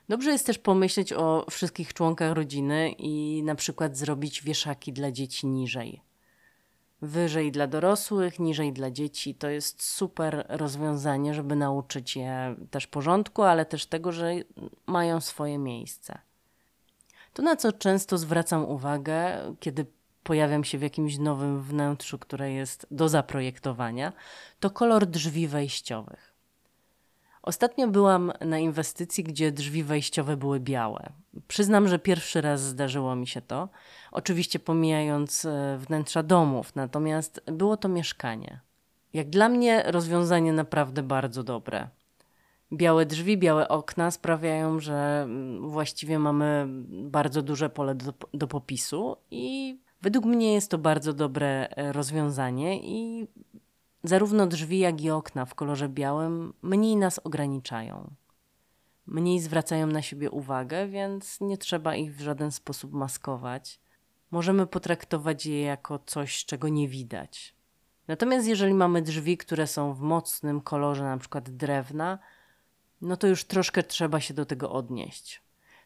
Dobrze 0.10 0.32
jest 0.32 0.46
też 0.46 0.58
pomyśleć 0.58 1.14
o 1.14 1.46
wszystkich 1.50 1.94
członkach 1.94 2.34
rodziny 2.34 2.92
i 2.92 3.44
na 3.44 3.56
przykład 3.56 3.98
zrobić 3.98 4.44
wieszaki 4.44 4.94
dla 4.94 5.12
dzieci 5.12 5.48
niżej. 5.48 6.02
Wyżej 7.02 7.52
dla 7.52 7.68
dorosłych, 7.68 8.40
niżej 8.40 8.74
dla 8.74 8.92
dzieci. 8.92 9.36
To 9.36 9.50
jest 9.50 9.84
super 9.84 10.46
rozwiązanie, 10.50 11.34
żeby 11.34 11.56
nauczyć 11.56 12.16
je 12.16 12.56
też 12.72 12.88
porządku, 12.88 13.44
ale 13.44 13.66
też 13.66 13.86
tego, 13.86 14.12
że 14.12 14.34
mają 14.86 15.22
swoje 15.22 15.58
miejsce. 15.58 16.20
To, 17.34 17.44
na 17.44 17.56
co 17.56 17.72
często 17.72 18.18
zwracam 18.18 18.66
uwagę, 18.66 19.40
kiedy 19.60 19.86
pojawiam 20.26 20.64
się 20.64 20.78
w 20.78 20.82
jakimś 20.82 21.18
nowym 21.18 21.62
wnętrzu, 21.62 22.20
które 22.20 22.52
jest 22.52 22.88
do 22.92 23.10
zaprojektowania, 23.10 24.14
to 24.60 24.70
kolor 24.70 25.06
drzwi 25.06 25.48
wejściowych. 25.48 26.36
Ostatnio 27.42 27.88
byłam 27.88 28.32
na 28.42 28.60
inwestycji, 28.60 29.24
gdzie 29.24 29.52
drzwi 29.52 29.84
wejściowe 29.84 30.38
były 30.38 30.60
białe. 30.60 31.10
Przyznam, 31.48 31.88
że 31.88 32.00
pierwszy 32.00 32.42
raz 32.42 32.62
zdarzyło 32.62 33.16
mi 33.16 33.28
się 33.28 33.42
to, 33.42 33.70
oczywiście 34.12 34.60
pomijając 34.60 35.46
e, 35.46 35.78
wnętrza 35.78 36.24
domów, 36.24 36.76
natomiast 36.76 37.42
było 37.46 37.78
to 37.78 37.90
mieszkanie. 37.90 38.60
Jak 39.14 39.30
dla 39.30 39.50
mnie 39.50 39.84
rozwiązanie 39.86 40.54
naprawdę 40.54 41.04
bardzo 41.04 41.44
dobre. 41.44 41.88
Białe 42.74 43.06
drzwi, 43.06 43.38
białe 43.38 43.68
okna 43.68 44.12
sprawiają, 44.12 44.80
że 44.80 45.22
mm, 45.24 45.70
właściwie 45.70 46.20
mamy 46.20 46.66
bardzo 46.90 47.42
duże 47.42 47.70
pole 47.70 47.96
do, 47.96 48.14
do 48.34 48.48
popisu 48.48 49.18
i 49.32 49.78
według 50.02 50.26
mnie 50.26 50.54
jest 50.54 50.72
to 50.72 50.78
bardzo 50.78 51.14
dobre 51.14 51.70
e, 51.70 51.92
rozwiązanie 51.92 52.80
i 52.84 53.28
Zarówno 54.08 54.48
drzwi, 54.48 54.80
jak 54.80 55.02
i 55.02 55.10
okna 55.10 55.46
w 55.46 55.56
kolorze 55.56 55.90
białym 55.90 56.54
mniej 56.62 56.96
nas 56.96 57.20
ograniczają. 57.24 58.12
Mniej 59.08 59.40
zwracają 59.40 59.88
na 59.88 60.02
siebie 60.02 60.32
uwagę, 60.32 60.88
więc 60.88 61.42
nie 61.42 61.58
trzeba 61.58 61.96
ich 61.96 62.16
w 62.16 62.22
żaden 62.22 62.52
sposób 62.52 62.94
maskować. 62.94 63.80
Możemy 64.32 64.68
potraktować 64.68 65.46
je 65.46 65.62
jako 65.62 66.00
coś, 66.06 66.46
czego 66.46 66.68
nie 66.68 66.88
widać. 66.88 67.56
Natomiast 68.08 68.48
jeżeli 68.48 68.74
mamy 68.74 69.02
drzwi, 69.02 69.38
które 69.38 69.68
są 69.68 69.94
w 69.94 70.00
mocnym 70.00 70.62
kolorze, 70.62 71.04
na 71.04 71.18
przykład 71.18 71.50
drewna, 71.50 72.20
no 73.02 73.18
to 73.18 73.28
już 73.28 73.44
troszkę 73.44 73.84
trzeba 73.84 74.20
się 74.20 74.34
do 74.34 74.46
tego 74.46 74.72
odnieść. 74.72 75.42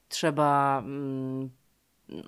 Trzeba, 0.09 0.79
mm, 0.79 1.49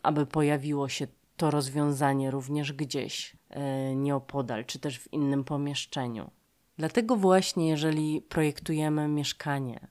aby 0.04 0.26
pojawiło 0.26 0.90
się 0.90 1.08
to 1.38 1.52
rozwiązanie 1.52 2.32
również 2.32 2.74
gdzieś 2.74 3.38
e, 3.50 3.96
nieopodal, 3.96 4.66
czy 4.66 4.80
też 4.80 5.00
w 5.00 5.14
innym 5.14 5.44
pomieszczeniu. 5.44 6.32
Dlatego 6.78 7.16
właśnie, 7.16 7.70
jeżeli 7.70 8.22
projektujemy 8.22 9.08
mieszkanie, 9.08 9.88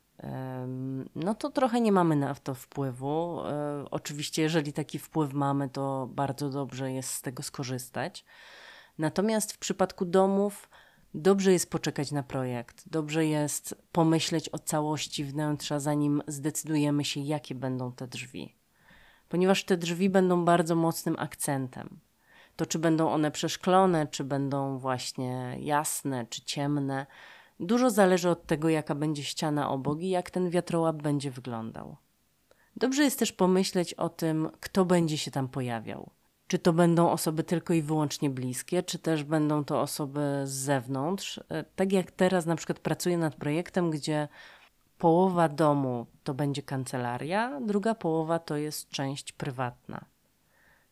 no 1.15 1.35
to 1.35 1.51
trochę 1.51 1.81
nie 1.81 1.93
mamy 1.93 2.17
na 2.17 2.35
to 2.35 2.55
wpływu. 2.55 3.41
E, 3.47 3.85
oczywiście, 3.91 4.43
jeżeli 4.43 4.73
taki 4.73 4.99
wpływ 4.99 5.33
mamy, 5.33 5.69
to 5.69 6.09
bardzo 6.13 6.51
dobrze 6.51 6.93
jest 6.93 7.11
z 7.11 7.23
tego 7.23 7.43
skorzystać. 7.43 8.25
Natomiast 8.99 9.53
w 9.53 9.59
przypadku 9.59 10.05
domów, 10.05 10.71
dobrze 11.15 11.53
jest 11.53 11.71
poczekać 11.71 12.13
na 12.13 12.23
projekt, 12.23 12.85
dobrze 12.87 13.27
jest 13.27 13.83
pomyśleć 13.93 14.49
o 14.49 14.59
całości 14.59 15.25
wnętrza, 15.25 15.81
zanim 15.81 16.23
zdecydujemy 16.27 17.05
się, 17.05 17.21
jakie 17.21 17.55
będą 17.55 17.93
te 17.93 18.07
drzwi 18.07 18.60
ponieważ 19.31 19.65
te 19.65 19.77
drzwi 19.77 20.11
będą 20.11 20.45
bardzo 20.45 20.75
mocnym 20.75 21.17
akcentem. 21.19 21.99
To, 22.57 22.67
czy 22.67 22.79
będą 22.79 23.11
one 23.11 23.31
przeszklone, 23.31 24.07
czy 24.07 24.25
będą 24.25 24.79
właśnie 24.79 25.57
jasne, 25.61 26.27
czy 26.31 26.45
ciemne, 26.45 27.07
dużo 27.61 27.91
zależy 27.91 28.31
od 28.31 28.47
tego, 28.47 28.69
jaka 28.69 28.95
będzie 28.95 29.25
ściana 29.25 29.71
obok 29.71 30.01
i 30.01 30.11
jak 30.11 30.31
ten 30.31 30.51
wiatrołap 30.51 30.97
będzie 30.97 31.31
wyglądał. 31.31 31.97
Dobrze 32.77 33.03
jest 33.03 33.19
też 33.19 33.33
pomyśleć 33.33 33.95
o 33.95 34.09
tym, 34.09 34.51
kto 34.61 34.85
będzie 34.85 35.19
się 35.19 35.31
tam 35.31 35.49
pojawiał. 35.49 36.11
Czy 36.47 36.59
to 36.59 36.73
będą 36.73 37.11
osoby 37.11 37.45
tylko 37.45 37.75
i 37.75 37.83
wyłącznie 37.83 38.31
bliskie, 38.31 38.83
czy 38.83 38.99
też 38.99 39.25
będą 39.25 39.65
to 39.65 39.81
osoby 39.81 40.21
z 40.45 40.51
zewnątrz. 40.51 41.41
E, 41.49 41.65
tak 41.65 41.93
jak 41.93 42.11
teraz 42.11 42.47
na 42.47 42.57
przykład 42.57 42.79
pracuję 42.79 43.19
nad 43.19 43.35
projektem, 43.35 43.91
gdzie 43.91 44.29
połowa 45.01 45.49
domu 45.49 46.07
to 46.25 46.35
będzie 46.35 46.63
kancelaria, 46.63 47.61
druga 47.61 47.95
połowa 47.95 48.39
to 48.39 48.57
jest 48.57 48.91
część 48.91 49.33
prywatna. 49.33 50.05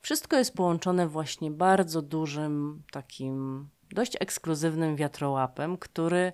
Wszystko 0.00 0.36
jest 0.36 0.54
połączone 0.54 1.08
właśnie 1.08 1.50
bardzo 1.50 2.02
dużym, 2.02 2.82
takim 2.92 3.68
dość 3.90 4.16
ekskluzywnym 4.20 4.96
wiatrołapem, 4.96 5.76
który 5.76 6.32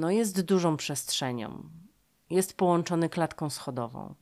no, 0.00 0.10
jest 0.10 0.40
dużą 0.42 0.76
przestrzenią. 0.76 1.62
Jest 2.30 2.56
połączony 2.56 3.08
klatką 3.08 3.50
schodową. 3.50 4.14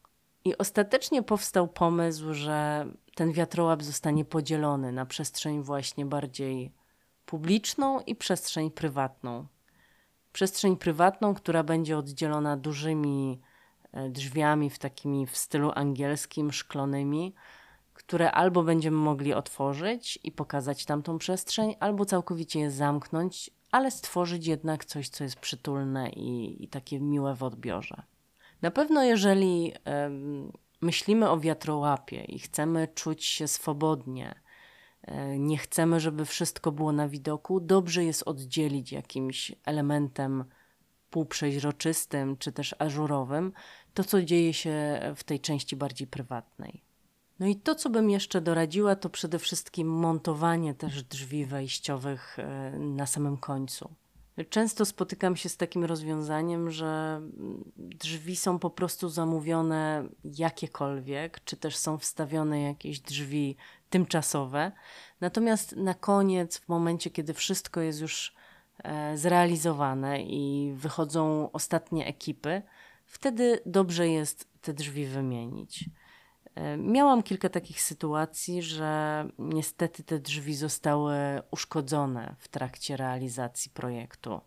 I 0.44 0.58
ostatecznie 0.58 1.22
powstał 1.22 1.68
pomysł, 1.68 2.34
że 2.34 2.86
ten 3.14 3.32
wiatrołap 3.32 3.82
zostanie 3.82 4.24
podzielony 4.24 4.92
na 4.92 5.06
przestrzeń 5.06 5.62
właśnie 5.62 6.06
bardziej 6.06 6.72
publiczną 7.26 8.00
i 8.00 8.14
przestrzeń 8.14 8.70
prywatną 8.70 9.46
przestrzeń 10.34 10.76
prywatną, 10.76 11.34
która 11.34 11.62
będzie 11.62 11.98
oddzielona 11.98 12.56
dużymi 12.56 13.40
e, 13.92 14.08
drzwiami 14.08 14.70
w 14.70 14.78
takimi 14.78 15.26
w 15.26 15.36
stylu 15.36 15.72
angielskim, 15.74 16.52
szklonymi, 16.52 17.34
które 17.92 18.32
albo 18.32 18.62
będziemy 18.62 18.96
mogli 18.96 19.34
otworzyć 19.34 20.18
i 20.22 20.32
pokazać 20.32 20.84
tamtą 20.84 21.18
przestrzeń, 21.18 21.74
albo 21.80 22.04
całkowicie 22.04 22.60
je 22.60 22.70
zamknąć, 22.70 23.50
ale 23.70 23.90
stworzyć 23.90 24.46
jednak 24.46 24.84
coś, 24.84 25.08
co 25.08 25.24
jest 25.24 25.36
przytulne 25.36 26.10
i, 26.10 26.64
i 26.64 26.68
takie 26.68 27.00
miłe 27.00 27.34
w 27.34 27.42
odbiorze. 27.42 28.02
Na 28.62 28.70
pewno, 28.70 29.02
jeżeli 29.02 29.72
um, 29.86 30.52
myślimy 30.80 31.30
o 31.30 31.40
wiatrołapie 31.40 32.24
i 32.24 32.38
chcemy 32.38 32.88
czuć 32.94 33.24
się 33.24 33.48
swobodnie, 33.48 34.34
nie 35.38 35.58
chcemy, 35.58 36.00
żeby 36.00 36.24
wszystko 36.24 36.72
było 36.72 36.92
na 36.92 37.08
widoku, 37.08 37.60
dobrze 37.60 38.04
jest 38.04 38.22
oddzielić 38.22 38.92
jakimś 38.92 39.52
elementem 39.64 40.44
półprzeźroczystym 41.10 42.36
czy 42.36 42.52
też 42.52 42.74
ażurowym 42.78 43.52
to, 43.94 44.04
co 44.04 44.22
dzieje 44.22 44.54
się 44.54 45.00
w 45.16 45.24
tej 45.24 45.40
części 45.40 45.76
bardziej 45.76 46.06
prywatnej. 46.06 46.82
No 47.40 47.46
i 47.46 47.56
to, 47.56 47.74
co 47.74 47.90
bym 47.90 48.10
jeszcze 48.10 48.40
doradziła, 48.40 48.96
to 48.96 49.10
przede 49.10 49.38
wszystkim 49.38 49.88
montowanie 49.88 50.74
też 50.74 51.02
drzwi 51.02 51.46
wejściowych 51.46 52.38
e, 52.38 52.78
na 52.78 53.06
samym 53.06 53.36
końcu. 53.36 53.90
Często 54.50 54.84
spotykam 54.84 55.36
się 55.36 55.48
z 55.48 55.56
takim 55.56 55.84
rozwiązaniem, 55.84 56.70
że 56.70 57.20
drzwi 57.76 58.36
są 58.36 58.58
po 58.58 58.70
prostu 58.70 59.08
zamówione 59.08 60.08
jakiekolwiek, 60.24 61.44
czy 61.44 61.56
też 61.56 61.76
są 61.76 61.98
wstawione 61.98 62.60
jakieś 62.62 63.00
drzwi 63.00 63.56
tymczasowe. 63.94 64.72
Natomiast 65.20 65.76
na 65.76 65.94
koniec, 65.94 66.58
w 66.58 66.68
momencie, 66.68 67.10
kiedy 67.10 67.34
wszystko 67.34 67.80
jest 67.80 68.00
już 68.00 68.34
e, 68.84 69.16
zrealizowane 69.16 70.22
i 70.22 70.72
wychodzą 70.76 71.52
ostatnie 71.52 72.06
ekipy, 72.06 72.62
wtedy 73.06 73.60
dobrze 73.66 74.08
jest 74.08 74.48
te 74.60 74.72
drzwi 74.72 75.06
wymienić. 75.06 75.90
E, 76.54 76.76
miałam 76.76 77.22
kilka 77.22 77.48
takich 77.48 77.80
sytuacji, 77.82 78.62
że 78.62 79.24
niestety 79.38 80.02
te 80.02 80.18
drzwi 80.18 80.54
zostały 80.54 81.14
uszkodzone 81.50 82.36
w 82.38 82.48
trakcie 82.48 82.96
realizacji 82.96 83.70
projektu. 83.70 84.40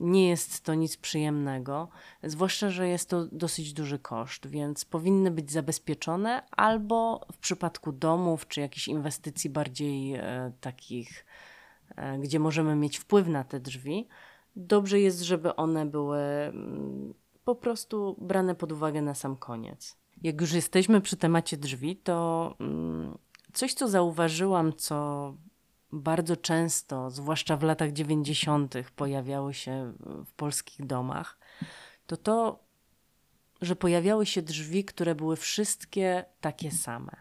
Nie 0.00 0.28
jest 0.28 0.64
to 0.64 0.74
nic 0.74 0.96
przyjemnego, 0.96 1.88
zwłaszcza, 2.22 2.70
że 2.70 2.88
jest 2.88 3.10
to 3.10 3.26
dosyć 3.32 3.72
duży 3.72 3.98
koszt, 3.98 4.46
więc 4.46 4.84
powinny 4.84 5.30
być 5.30 5.52
zabezpieczone 5.52 6.42
albo 6.50 7.26
w 7.32 7.38
przypadku 7.38 7.92
domów 7.92 8.48
czy 8.48 8.60
jakichś 8.60 8.88
inwestycji 8.88 9.50
bardziej 9.50 10.14
e, 10.14 10.52
takich, 10.60 11.26
e, 11.96 12.18
gdzie 12.18 12.38
możemy 12.38 12.76
mieć 12.76 12.98
wpływ 12.98 13.28
na 13.28 13.44
te 13.44 13.60
drzwi, 13.60 14.08
dobrze 14.56 15.00
jest, 15.00 15.20
żeby 15.20 15.56
one 15.56 15.86
były 15.86 16.20
mm, 16.20 17.14
po 17.44 17.54
prostu 17.54 18.16
brane 18.20 18.54
pod 18.54 18.72
uwagę 18.72 19.02
na 19.02 19.14
sam 19.14 19.36
koniec. 19.36 19.96
Jak 20.22 20.40
już 20.40 20.52
jesteśmy 20.52 21.00
przy 21.00 21.16
temacie 21.16 21.56
drzwi, 21.56 21.96
to 21.96 22.54
mm, 22.60 23.18
coś, 23.52 23.74
co 23.74 23.88
zauważyłam, 23.88 24.72
co 24.72 25.34
bardzo 25.92 26.36
często, 26.36 27.10
zwłaszcza 27.10 27.56
w 27.56 27.62
latach 27.62 27.92
90., 27.92 28.74
pojawiało 28.96 29.52
się 29.52 29.92
w 30.26 30.32
polskich 30.32 30.86
domach, 30.86 31.38
to 32.06 32.16
to, 32.16 32.58
że 33.62 33.76
pojawiały 33.76 34.26
się 34.26 34.42
drzwi, 34.42 34.84
które 34.84 35.14
były 35.14 35.36
wszystkie 35.36 36.24
takie 36.40 36.70
same. 36.70 37.12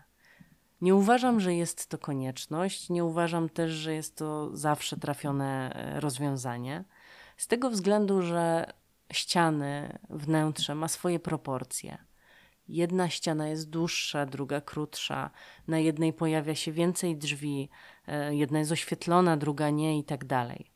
Nie 0.82 0.96
uważam, 0.96 1.40
że 1.40 1.56
jest 1.56 1.88
to 1.88 1.98
konieczność, 1.98 2.90
nie 2.90 3.06
uważam 3.06 3.50
też, 3.50 3.72
że 3.72 3.94
jest 3.94 4.16
to 4.16 4.58
zawsze 4.58 4.98
trafione 4.98 5.74
e, 5.74 6.00
rozwiązanie. 6.00 6.84
Z 7.38 7.48
tego 7.48 7.70
względu, 7.70 8.22
że 8.22 8.74
ściany, 9.14 10.00
wnętrze 10.10 10.76
ma 10.76 10.88
swoje 10.88 11.20
proporcje. 11.20 12.09
Jedna 12.70 13.10
ściana 13.10 13.48
jest 13.48 13.70
dłuższa, 13.70 14.26
druga 14.26 14.62
krótsza, 14.62 15.30
na 15.68 15.80
jednej 15.80 16.14
pojawia 16.14 16.56
się 16.56 16.72
więcej 16.72 17.18
drzwi, 17.18 17.70
e, 18.08 18.36
jedna 18.36 18.60
jest 18.60 18.72
oświetlona, 18.72 19.38
druga 19.38 19.70
nie 19.70 20.00
i 20.00 20.04
tak 20.04 20.26
dalej. 20.26 20.72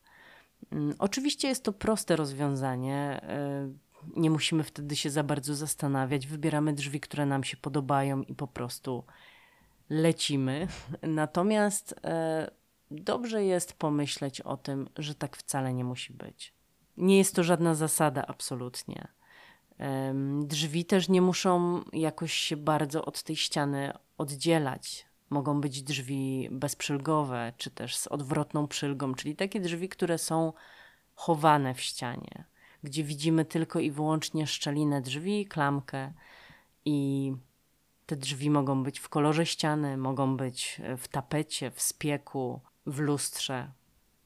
Mm, 0.71 0.95
oczywiście 0.99 1.47
jest 1.47 1.63
to 1.63 1.73
proste 1.73 2.15
rozwiązanie. 2.15 3.21
E, 3.23 3.69
nie 4.15 4.29
musimy 4.29 4.63
wtedy 4.63 4.95
się 4.95 5.09
za 5.09 5.23
bardzo 5.23 5.55
zastanawiać. 5.55 6.27
Wybieramy 6.27 6.73
drzwi, 6.73 6.99
które 6.99 7.25
nam 7.25 7.43
się 7.43 7.57
podobają 7.57 8.21
i 8.21 8.35
po 8.35 8.47
prostu 8.47 9.03
lecimy. 9.89 10.67
Natomiast 11.01 11.95
e, 12.03 12.51
dobrze 12.91 13.43
jest 13.43 13.73
pomyśleć 13.73 14.41
o 14.41 14.57
tym, 14.57 14.89
że 14.97 15.15
tak 15.15 15.37
wcale 15.37 15.73
nie 15.73 15.83
musi 15.83 16.13
być. 16.13 16.53
Nie 16.97 17.17
jest 17.17 17.35
to 17.35 17.43
żadna 17.43 17.75
zasada, 17.75 18.25
absolutnie. 18.27 19.07
Drzwi 20.43 20.85
też 20.85 21.09
nie 21.09 21.21
muszą 21.21 21.83
jakoś 21.93 22.33
się 22.33 22.57
bardzo 22.57 23.05
od 23.05 23.23
tej 23.23 23.35
ściany 23.35 23.93
oddzielać. 24.17 25.05
Mogą 25.29 25.61
być 25.61 25.83
drzwi 25.83 26.49
bezprzylgowe, 26.51 27.53
czy 27.57 27.71
też 27.71 27.95
z 27.95 28.07
odwrotną 28.07 28.67
przylgą, 28.67 29.15
czyli 29.15 29.35
takie 29.35 29.59
drzwi, 29.59 29.89
które 29.89 30.17
są 30.17 30.53
chowane 31.15 31.73
w 31.73 31.81
ścianie, 31.81 32.45
gdzie 32.83 33.03
widzimy 33.03 33.45
tylko 33.45 33.79
i 33.79 33.91
wyłącznie 33.91 34.47
szczelinę 34.47 35.01
drzwi, 35.01 35.45
klamkę 35.45 36.13
i 36.85 37.31
te 38.05 38.15
drzwi 38.15 38.49
mogą 38.49 38.83
być 38.83 38.99
w 38.99 39.09
kolorze 39.09 39.45
ściany, 39.45 39.97
mogą 39.97 40.37
być 40.37 40.81
w 40.97 41.07
tapecie, 41.07 41.71
w 41.71 41.81
spieku, 41.81 42.61
w 42.85 42.99
lustrze. 42.99 43.71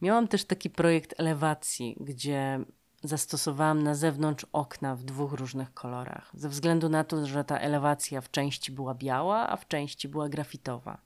Miałam 0.01 0.27
też 0.27 0.45
taki 0.45 0.69
projekt 0.69 1.13
elewacji, 1.17 1.97
gdzie 1.99 2.59
zastosowałam 3.03 3.83
na 3.83 3.95
zewnątrz 3.95 4.45
okna 4.53 4.95
w 4.95 5.03
dwóch 5.03 5.33
różnych 5.33 5.73
kolorach, 5.73 6.31
ze 6.33 6.49
względu 6.49 6.89
na 6.89 7.03
to, 7.03 7.25
że 7.25 7.43
ta 7.43 7.59
elewacja 7.59 8.21
w 8.21 8.31
części 8.31 8.71
była 8.71 8.93
biała, 8.93 9.49
a 9.49 9.57
w 9.57 9.67
części 9.67 10.07
była 10.07 10.29
grafitowa. 10.29 11.01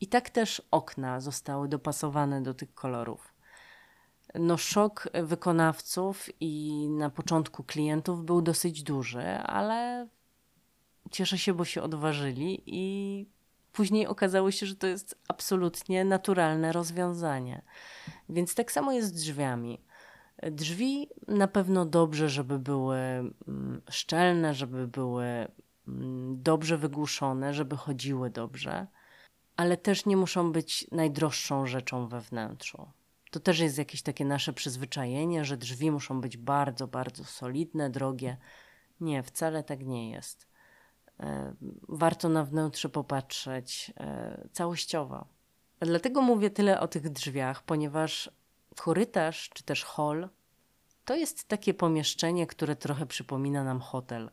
I 0.00 0.06
tak 0.06 0.30
też 0.30 0.62
okna 0.70 1.20
zostały 1.20 1.68
dopasowane 1.68 2.42
do 2.42 2.54
tych 2.54 2.74
kolorów. 2.74 3.34
No, 4.34 4.56
szok 4.56 5.08
wykonawców 5.22 6.28
i 6.40 6.86
na 6.88 7.10
początku 7.10 7.64
klientów 7.64 8.24
był 8.24 8.42
dosyć 8.42 8.82
duży, 8.82 9.38
ale 9.38 10.08
cieszę 11.10 11.38
się, 11.38 11.54
bo 11.54 11.64
się 11.64 11.82
odważyli 11.82 12.62
i 12.66 13.26
później 13.72 14.06
okazało 14.06 14.50
się, 14.50 14.66
że 14.66 14.76
to 14.76 14.86
jest 14.86 15.18
absolutnie 15.28 16.04
naturalne 16.04 16.72
rozwiązanie. 16.72 17.62
Więc 18.28 18.54
tak 18.54 18.72
samo 18.72 18.92
jest 18.92 19.08
z 19.08 19.12
drzwiami. 19.12 19.78
Drzwi 20.50 21.08
na 21.28 21.48
pewno 21.48 21.86
dobrze, 21.86 22.28
żeby 22.28 22.58
były 22.58 22.98
mm, 22.98 23.82
szczelne, 23.90 24.54
żeby 24.54 24.88
były 24.88 25.24
mm, 25.88 26.42
dobrze 26.42 26.78
wygłuszone, 26.78 27.54
żeby 27.54 27.76
chodziły 27.76 28.30
dobrze, 28.30 28.86
ale 29.56 29.76
też 29.76 30.06
nie 30.06 30.16
muszą 30.16 30.52
być 30.52 30.86
najdroższą 30.90 31.66
rzeczą 31.66 32.08
we 32.08 32.20
wnętrzu. 32.20 32.88
To 33.30 33.40
też 33.40 33.58
jest 33.58 33.78
jakieś 33.78 34.02
takie 34.02 34.24
nasze 34.24 34.52
przyzwyczajenie, 34.52 35.44
że 35.44 35.56
drzwi 35.56 35.90
muszą 35.90 36.20
być 36.20 36.36
bardzo, 36.36 36.88
bardzo 36.88 37.24
solidne, 37.24 37.90
drogie. 37.90 38.36
Nie, 39.00 39.22
wcale 39.22 39.62
tak 39.62 39.86
nie 39.86 40.10
jest. 40.10 40.46
E, 41.20 41.54
warto 41.88 42.28
na 42.28 42.44
wnętrze 42.44 42.88
popatrzeć 42.88 43.92
e, 43.96 44.48
całościowo. 44.52 45.26
Dlatego 45.80 46.22
mówię 46.22 46.50
tyle 46.50 46.80
o 46.80 46.88
tych 46.88 47.10
drzwiach, 47.10 47.62
ponieważ 47.62 48.30
korytarz 48.76 49.50
czy 49.54 49.64
też 49.64 49.84
hall 49.84 50.28
to 51.04 51.14
jest 51.14 51.48
takie 51.48 51.74
pomieszczenie, 51.74 52.46
które 52.46 52.76
trochę 52.76 53.06
przypomina 53.06 53.64
nam 53.64 53.80
hotel. 53.80 54.30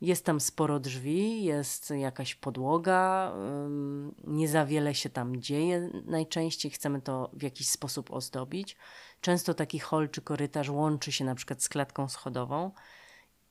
Jest 0.00 0.24
tam 0.24 0.40
sporo 0.40 0.80
drzwi, 0.80 1.44
jest 1.44 1.90
jakaś 1.90 2.34
podłoga, 2.34 3.32
nie 4.24 4.48
za 4.48 4.66
wiele 4.66 4.94
się 4.94 5.10
tam 5.10 5.40
dzieje. 5.40 5.90
Najczęściej 6.04 6.70
chcemy 6.70 7.02
to 7.02 7.30
w 7.32 7.42
jakiś 7.42 7.68
sposób 7.68 8.10
ozdobić. 8.10 8.76
Często 9.20 9.54
taki 9.54 9.78
hol 9.78 10.10
czy 10.10 10.22
korytarz 10.22 10.68
łączy 10.68 11.12
się 11.12 11.24
na 11.24 11.34
przykład 11.34 11.62
z 11.62 11.68
klatką 11.68 12.08
schodową 12.08 12.70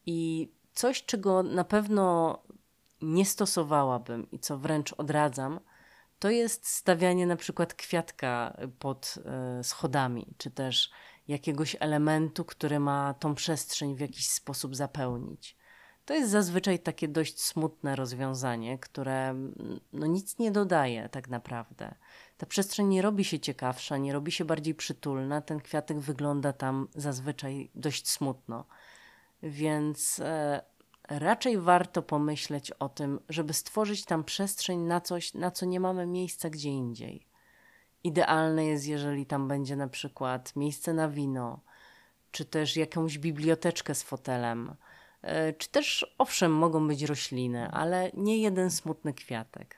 i 0.06 0.52
coś, 0.74 1.06
czego 1.06 1.44
na 1.44 1.64
pewno 1.64 2.40
nie 3.02 3.26
stosowałabym 3.26 4.32
i 4.32 4.40
co 4.40 4.58
wręcz 4.58 4.94
odradzam, 4.98 5.60
to 6.20 6.30
jest 6.30 6.68
stawianie 6.68 7.28
na 7.28 7.36
przykład 7.36 7.74
kwiatka 7.74 8.58
pod 8.80 9.16
e, 9.26 9.64
schodami, 9.64 10.34
czy 10.38 10.52
też 10.52 10.92
jakiegoś 11.28 11.76
elementu, 11.80 12.46
który 12.46 12.80
ma 12.80 13.14
tą 13.14 13.36
przestrzeń 13.36 13.96
w 13.96 14.00
jakiś 14.00 14.30
sposób 14.30 14.76
zapełnić. 14.76 15.58
To 16.06 16.14
jest 16.14 16.32
zazwyczaj 16.32 16.80
takie 16.80 17.08
dość 17.08 17.42
smutne 17.42 17.96
rozwiązanie, 17.96 18.80
które 18.80 19.30
mm, 19.30 19.80
no, 19.94 20.08
nic 20.08 20.40
nie 20.40 20.52
dodaje 20.52 21.10
tak 21.10 21.30
naprawdę. 21.30 21.96
Ta 22.38 22.46
przestrzeń 22.46 22.88
nie 22.88 23.02
robi 23.02 23.24
się 23.24 23.40
ciekawsza, 23.40 23.98
nie 23.98 24.14
robi 24.14 24.32
się 24.32 24.46
bardziej 24.46 24.76
przytulna, 24.76 25.42
ten 25.42 25.60
kwiatek 25.60 26.00
wygląda 26.00 26.54
tam 26.54 26.88
zazwyczaj 26.96 27.72
dość 27.76 28.10
smutno. 28.10 28.66
Więc 29.44 30.20
e, 30.20 30.62
raczej 31.10 31.58
warto 31.58 32.02
pomyśleć 32.02 32.72
o 32.72 32.90
tym, 32.90 33.20
żeby 33.30 33.54
stworzyć 33.54 34.06
tam 34.06 34.24
przestrzeń 34.24 34.80
na 34.80 35.02
coś, 35.02 35.34
na 35.34 35.52
co 35.52 35.66
nie 35.66 35.80
mamy 35.80 36.06
miejsca 36.06 36.50
gdzie 36.50 36.70
indziej. 36.70 37.33
Idealne 38.04 38.66
jest, 38.66 38.88
jeżeli 38.88 39.26
tam 39.26 39.48
będzie 39.48 39.76
na 39.76 39.88
przykład 39.88 40.56
miejsce 40.56 40.94
na 40.94 41.10
wino, 41.10 41.60
czy 42.32 42.46
też 42.46 42.78
jakąś 42.78 43.18
biblioteczkę 43.18 43.96
z 43.96 44.04
fotelem, 44.04 44.76
e, 45.22 45.54
czy 45.54 45.70
też 45.70 46.16
owszem, 46.18 46.54
mogą 46.54 46.88
być 46.88 47.04
rośliny, 47.04 47.72
ale 47.72 48.12
nie 48.14 48.38
jeden 48.38 48.72
smutny 48.72 49.14
kwiatek. 49.14 49.78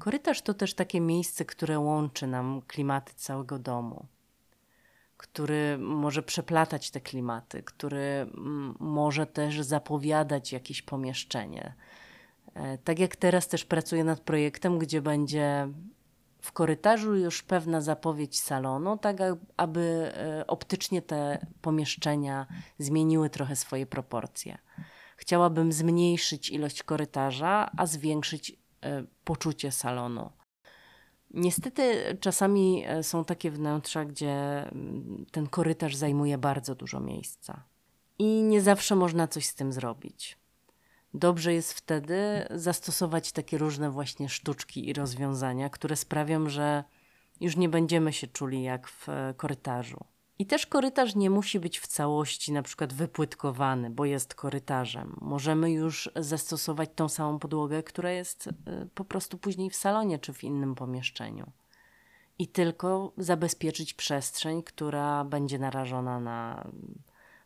Korytarz 0.00 0.42
to 0.42 0.54
też 0.54 0.74
takie 0.74 1.00
miejsce, 1.00 1.44
które 1.44 1.78
łączy 1.78 2.26
nam 2.26 2.62
klimaty 2.66 3.12
całego 3.16 3.58
domu 3.58 4.06
który 5.16 5.78
może 5.78 6.22
przeplatać 6.22 6.90
te 6.90 7.00
klimaty, 7.00 7.62
który 7.62 8.26
może 8.78 9.26
też 9.26 9.60
zapowiadać 9.60 10.52
jakieś 10.52 10.82
pomieszczenie. 10.82 11.74
E, 12.54 12.78
tak 12.78 12.98
jak 12.98 13.16
teraz 13.16 13.48
też 13.48 13.64
pracuję 13.64 14.04
nad 14.04 14.20
projektem, 14.20 14.78
gdzie 14.78 15.02
będzie 15.02 15.68
w 16.44 16.52
korytarzu 16.52 17.16
już 17.16 17.42
pewna 17.42 17.80
zapowiedź 17.80 18.40
salonu, 18.40 18.98
tak 18.98 19.16
aby 19.56 20.12
e, 20.14 20.46
optycznie 20.46 21.02
te 21.02 21.46
pomieszczenia 21.62 22.46
zmieniły 22.78 23.30
trochę 23.30 23.56
swoje 23.56 23.86
proporcje. 23.86 24.58
Chciałabym 25.16 25.72
zmniejszyć 25.72 26.50
ilość 26.50 26.82
korytarza, 26.82 27.70
a 27.76 27.86
zwiększyć 27.86 28.50
e, 28.50 29.04
poczucie 29.24 29.72
salonu. 29.72 30.30
Niestety 31.30 32.16
czasami 32.20 32.84
e, 32.86 33.02
są 33.02 33.24
takie 33.24 33.50
wnętrza, 33.50 34.04
gdzie 34.04 34.64
ten 35.30 35.46
korytarz 35.46 35.96
zajmuje 35.96 36.38
bardzo 36.38 36.74
dużo 36.74 37.00
miejsca 37.00 37.64
i 38.18 38.42
nie 38.42 38.60
zawsze 38.60 38.96
można 38.96 39.28
coś 39.28 39.46
z 39.46 39.54
tym 39.54 39.72
zrobić. 39.72 40.43
Dobrze 41.14 41.54
jest 41.54 41.72
wtedy 41.72 42.46
zastosować 42.50 43.32
takie 43.32 43.58
różne 43.58 43.90
właśnie 43.90 44.28
sztuczki 44.28 44.88
i 44.88 44.92
rozwiązania, 44.92 45.70
które 45.70 45.96
sprawią, 45.96 46.48
że 46.48 46.84
już 47.40 47.56
nie 47.56 47.68
będziemy 47.68 48.12
się 48.12 48.26
czuli 48.26 48.62
jak 48.62 48.88
w 48.88 49.08
e, 49.08 49.34
korytarzu. 49.36 50.04
I 50.38 50.46
też 50.46 50.66
korytarz 50.66 51.14
nie 51.14 51.30
musi 51.30 51.60
być 51.60 51.80
w 51.80 51.86
całości 51.86 52.52
na 52.52 52.62
przykład 52.62 52.92
wypłytkowany, 52.92 53.90
bo 53.90 54.04
jest 54.04 54.34
korytarzem. 54.34 55.16
Możemy 55.20 55.70
już 55.70 56.10
zastosować 56.16 56.90
tą 56.94 57.08
samą 57.08 57.38
podłogę, 57.38 57.82
która 57.82 58.10
jest 58.10 58.46
y, 58.46 58.52
po 58.94 59.04
prostu 59.04 59.38
później 59.38 59.70
w 59.70 59.76
salonie 59.76 60.18
czy 60.18 60.32
w 60.32 60.44
innym 60.44 60.74
pomieszczeniu. 60.74 61.52
I 62.38 62.48
tylko 62.48 63.12
zabezpieczyć 63.18 63.94
przestrzeń, 63.94 64.62
która 64.62 65.24
będzie 65.24 65.58
narażona 65.58 66.20
na 66.20 66.68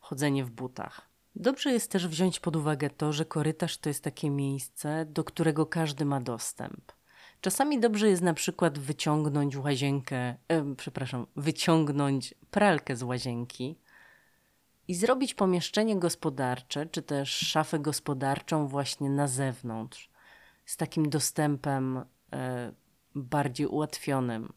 chodzenie 0.00 0.44
w 0.44 0.50
butach. 0.50 1.07
Dobrze 1.36 1.72
jest 1.72 1.90
też 1.90 2.08
wziąć 2.08 2.40
pod 2.40 2.56
uwagę 2.56 2.90
to, 2.90 3.12
że 3.12 3.24
korytarz 3.24 3.78
to 3.78 3.90
jest 3.90 4.04
takie 4.04 4.30
miejsce, 4.30 5.06
do 5.06 5.24
którego 5.24 5.66
każdy 5.66 6.04
ma 6.04 6.20
dostęp. 6.20 6.92
Czasami 7.40 7.80
dobrze 7.80 8.08
jest 8.08 8.22
na 8.22 8.34
przykład 8.34 8.78
wyciągnąć 8.78 9.56
łazienkę, 9.56 10.16
e, 10.48 10.74
przepraszam, 10.76 11.26
wyciągnąć 11.36 12.34
pralkę 12.50 12.96
z 12.96 13.02
łazienki 13.02 13.78
i 14.88 14.94
zrobić 14.94 15.34
pomieszczenie 15.34 15.98
gospodarcze, 15.98 16.86
czy 16.86 17.02
też 17.02 17.30
szafę 17.30 17.78
gospodarczą 17.78 18.68
właśnie 18.68 19.10
na 19.10 19.28
zewnątrz, 19.28 20.10
z 20.66 20.76
takim 20.76 21.10
dostępem 21.10 22.04
e, 22.32 22.72
bardziej 23.14 23.66
ułatwionym, 23.66 24.52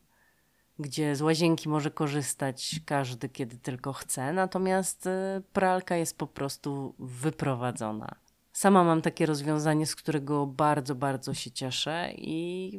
gdzie 0.80 1.16
z 1.16 1.22
łazienki 1.22 1.70
może 1.70 1.92
korzystać 1.92 2.80
każdy, 2.86 3.30
kiedy 3.30 3.58
tylko 3.58 3.94
chce, 3.94 4.34
natomiast 4.34 5.08
e, 5.08 5.42
pralka 5.54 5.96
jest 5.96 6.18
po 6.18 6.28
prostu 6.28 6.96
wyprowadzona. 7.00 8.16
Sama 8.54 8.84
mam 8.84 9.02
takie 9.02 9.26
rozwiązanie, 9.26 9.86
z 9.86 9.96
którego 9.96 10.46
bardzo, 10.46 10.96
bardzo 10.96 11.34
się 11.34 11.52
cieszę, 11.52 12.12
i 12.18 12.72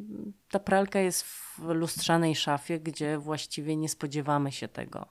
ta 0.51 0.59
pralka 0.59 1.01
jest 1.01 1.23
w 1.25 1.59
lustrzanej 1.59 2.35
szafie, 2.37 2.81
gdzie 2.81 3.19
właściwie 3.19 3.77
nie 3.77 3.89
spodziewamy 3.89 4.53
się 4.53 4.69
tego. 4.69 5.07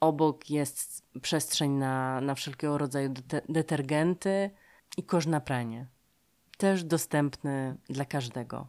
Obok 0.00 0.50
jest 0.50 1.02
przestrzeń 1.22 1.70
na, 1.70 2.20
na 2.20 2.34
wszelkiego 2.34 2.78
rodzaju 2.78 3.14
detergenty 3.48 4.50
i 4.96 5.02
kosz 5.02 5.26
na 5.26 5.40
pranie. 5.40 5.86
Też 6.56 6.84
dostępny 6.84 7.76
dla 7.88 8.04
każdego. 8.04 8.66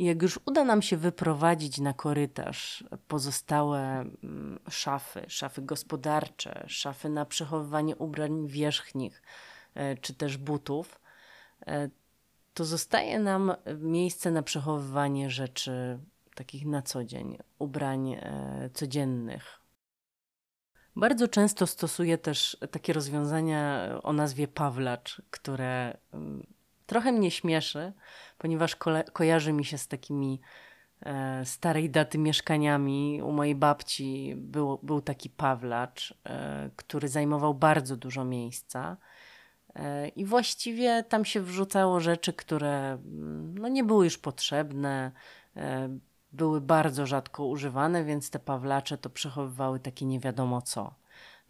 Jak 0.00 0.22
już 0.22 0.40
uda 0.46 0.64
nam 0.64 0.82
się 0.82 0.96
wyprowadzić 0.96 1.78
na 1.78 1.92
korytarz 1.92 2.84
pozostałe 3.08 3.80
mm, 3.80 4.58
szafy, 4.70 5.24
szafy 5.28 5.62
gospodarcze, 5.62 6.64
szafy 6.66 7.08
na 7.08 7.24
przechowywanie 7.24 7.96
ubrań 7.96 8.46
wierzchnich 8.46 9.22
e, 9.74 9.96
czy 9.96 10.14
też 10.14 10.36
butów, 10.36 11.00
e, 11.66 11.88
to 12.54 12.64
zostaje 12.64 13.18
nam 13.18 13.54
miejsce 13.78 14.30
na 14.30 14.42
przechowywanie 14.42 15.30
rzeczy 15.30 15.98
takich 16.34 16.66
na 16.66 16.82
co 16.82 17.04
dzień, 17.04 17.38
ubrań 17.58 18.12
e, 18.12 18.70
codziennych. 18.74 19.60
Bardzo 20.96 21.28
często 21.28 21.66
stosuję 21.66 22.18
też 22.18 22.56
takie 22.70 22.92
rozwiązania 22.92 23.90
o 24.02 24.12
nazwie 24.12 24.48
Pawlacz, 24.48 25.22
które 25.30 25.96
mm, 26.12 26.46
trochę 26.90 27.12
mnie 27.12 27.30
śmieszy, 27.30 27.92
ponieważ 28.38 28.76
ko 28.76 28.90
kojarzy 29.12 29.52
mi 29.52 29.64
się 29.64 29.78
z 29.78 29.88
takimi 29.88 30.40
e, 31.02 31.44
starej 31.44 31.90
daty 31.90 32.18
mieszkaniami. 32.18 33.22
U 33.22 33.32
mojej 33.32 33.54
babci 33.54 34.34
był, 34.36 34.78
był 34.82 35.00
taki 35.00 35.30
Pawlacz, 35.30 36.14
e, 36.24 36.70
który 36.76 37.08
zajmował 37.08 37.54
bardzo 37.54 37.96
dużo 37.96 38.24
miejsca. 38.24 38.96
E, 39.74 40.08
I 40.08 40.24
właściwie 40.24 41.04
tam 41.08 41.24
się 41.24 41.40
wrzucało 41.40 42.00
rzeczy, 42.00 42.32
które 42.32 42.92
mm, 42.92 43.58
no, 43.58 43.68
nie 43.68 43.84
były 43.84 44.04
już 44.04 44.18
potrzebne, 44.18 45.12
e, 45.56 45.98
były 46.32 46.60
bardzo 46.60 47.06
rzadko 47.06 47.46
używane, 47.46 48.04
więc 48.04 48.30
te 48.30 48.38
pawlacze 48.38 48.98
to 48.98 49.10
przechowywały 49.10 49.80
takie 49.80 50.06
nie 50.06 50.20
wiadomo 50.20 50.62
co. 50.62 50.94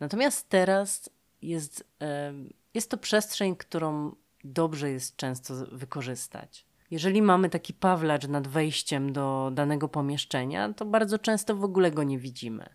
Natomiast 0.00 0.48
teraz 0.48 1.10
jest, 1.42 1.84
e, 2.00 2.32
jest 2.74 2.90
to 2.90 2.96
przestrzeń, 2.96 3.56
którą 3.56 4.14
dobrze 4.44 4.90
jest 4.90 5.16
często 5.16 5.54
wykorzystać. 5.72 6.66
Jeżeli 6.90 7.22
mamy 7.22 7.50
taki 7.50 7.74
pawlacz 7.74 8.28
nad 8.28 8.48
wejściem 8.48 9.12
do 9.12 9.50
danego 9.54 9.88
pomieszczenia, 9.88 10.72
to 10.72 10.84
bardzo 10.84 11.18
często 11.18 11.56
w 11.56 11.64
ogóle 11.64 11.90
go 11.90 12.02
nie 12.02 12.18
widzimy. 12.18 12.68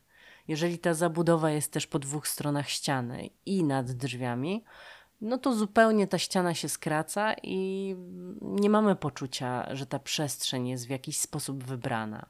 Jeżeli 0.48 0.80
ta 0.80 0.94
zabudowa 0.94 1.52
jest 1.52 1.72
też 1.72 1.88
po 1.88 2.00
dwóch 2.00 2.28
stronach 2.28 2.70
ściany 2.70 3.30
i 3.46 3.64
nad 3.64 3.92
drzwiami, 3.92 4.64
no 5.22 5.38
to 5.38 5.54
zupełnie 5.54 6.08
ta 6.08 6.18
ściana 6.18 6.54
się 6.54 6.70
skraca 6.70 7.34
i 7.44 7.96
nie 8.42 8.70
mamy 8.70 8.96
poczucia, 8.96 9.76
że 9.76 9.86
ta 9.86 10.00
przestrzeń 10.00 10.68
jest 10.68 10.88
w 10.88 10.90
jakiś 10.90 11.20
sposób 11.20 11.64
wybrana. 11.64 12.26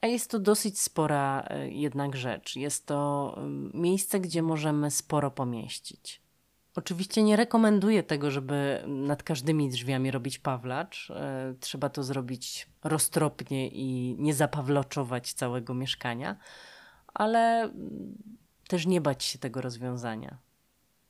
A 0.00 0.06
jest 0.06 0.30
to 0.30 0.38
dosyć 0.38 0.80
spora 0.80 1.46
e, 1.50 1.70
jednak 1.70 2.16
rzecz. 2.16 2.56
Jest 2.56 2.86
to 2.86 3.38
miejsce, 3.74 4.20
gdzie 4.20 4.42
możemy 4.42 4.90
sporo 4.90 5.30
pomieścić. 5.30 6.23
Oczywiście 6.76 7.22
nie 7.22 7.36
rekomenduję 7.36 8.02
tego, 8.02 8.30
żeby 8.30 8.84
nad 8.86 9.22
każdymi 9.22 9.68
drzwiami 9.68 10.10
robić 10.10 10.38
pawlacz. 10.38 11.10
E, 11.10 11.54
trzeba 11.60 11.88
to 11.88 12.02
zrobić 12.02 12.68
roztropnie 12.84 13.68
i 13.68 14.16
nie 14.18 14.34
zapawloczować 14.34 15.32
całego 15.32 15.74
mieszkania, 15.74 16.36
ale 17.14 17.62
mm, 17.62 18.14
też 18.68 18.86
nie 18.86 19.00
bać 19.00 19.24
się 19.24 19.38
tego 19.38 19.60
rozwiązania. 19.60 20.38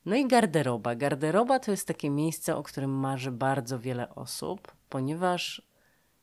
No 0.05 0.15
i 0.15 0.27
garderoba. 0.27 0.95
Garderoba 0.95 1.59
to 1.59 1.71
jest 1.71 1.87
takie 1.87 2.09
miejsce, 2.09 2.55
o 2.55 2.63
którym 2.63 2.91
marzy 2.91 3.31
bardzo 3.31 3.79
wiele 3.79 4.15
osób, 4.15 4.75
ponieważ 4.89 5.61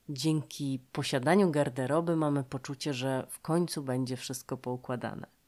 dzięki 0.09 0.81
posiadaniu 0.93 1.51
garderoby 1.51 2.17
mamy 2.17 2.45
poczucie, 2.45 2.95
że 2.95 3.27
w 3.31 3.41
końcu 3.41 3.83
będzie 3.83 4.17
wszystko 4.17 4.57
poukładane. 4.57 5.42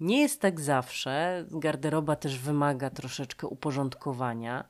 Nie 0.00 0.20
jest 0.20 0.40
tak 0.40 0.60
zawsze. 0.60 1.44
Garderoba 1.50 2.16
też 2.16 2.38
wymaga 2.38 2.90
troszeczkę 2.90 3.46
uporządkowania. 3.46 4.68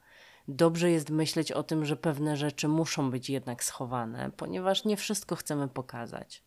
Dobrze 0.49 0.91
jest 0.91 1.11
myśleć 1.11 1.53
o 1.53 1.62
tym, 1.62 1.85
że 1.85 1.97
pewne 1.97 2.37
rzeczy 2.37 2.69
muszą 2.69 3.11
być 3.11 3.31
jednak 3.31 3.65
schowane, 3.65 4.31
ponieważ 4.37 4.85
nie 4.85 4.97
wszystko 4.97 5.37
chcemy 5.37 5.69
pokazać. 5.69 6.43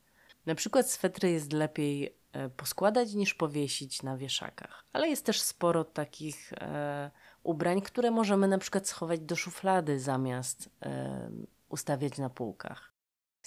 Na 0.46 0.56
przykład 0.56 0.90
swetry 0.90 1.32
jest 1.32 1.54
lepiej 1.54 2.16
e, 2.32 2.50
poskładać 2.50 3.14
niż 3.14 3.34
powiesić 3.34 4.04
na 4.04 4.18
wieszakach, 4.18 4.86
ale 4.94 5.10
jest 5.10 5.26
też 5.26 5.42
sporo 5.42 5.84
takich 5.84 6.54
e, 6.54 7.12
ubrań, 7.44 7.82
które 7.82 8.12
możemy 8.12 8.48
na 8.48 8.58
przykład 8.58 8.88
schować 8.88 9.20
do 9.20 9.36
szuflady 9.36 10.00
zamiast 10.00 10.70
e, 10.82 11.32
ustawiać 11.70 12.18
na 12.18 12.30
półkach. 12.30 12.94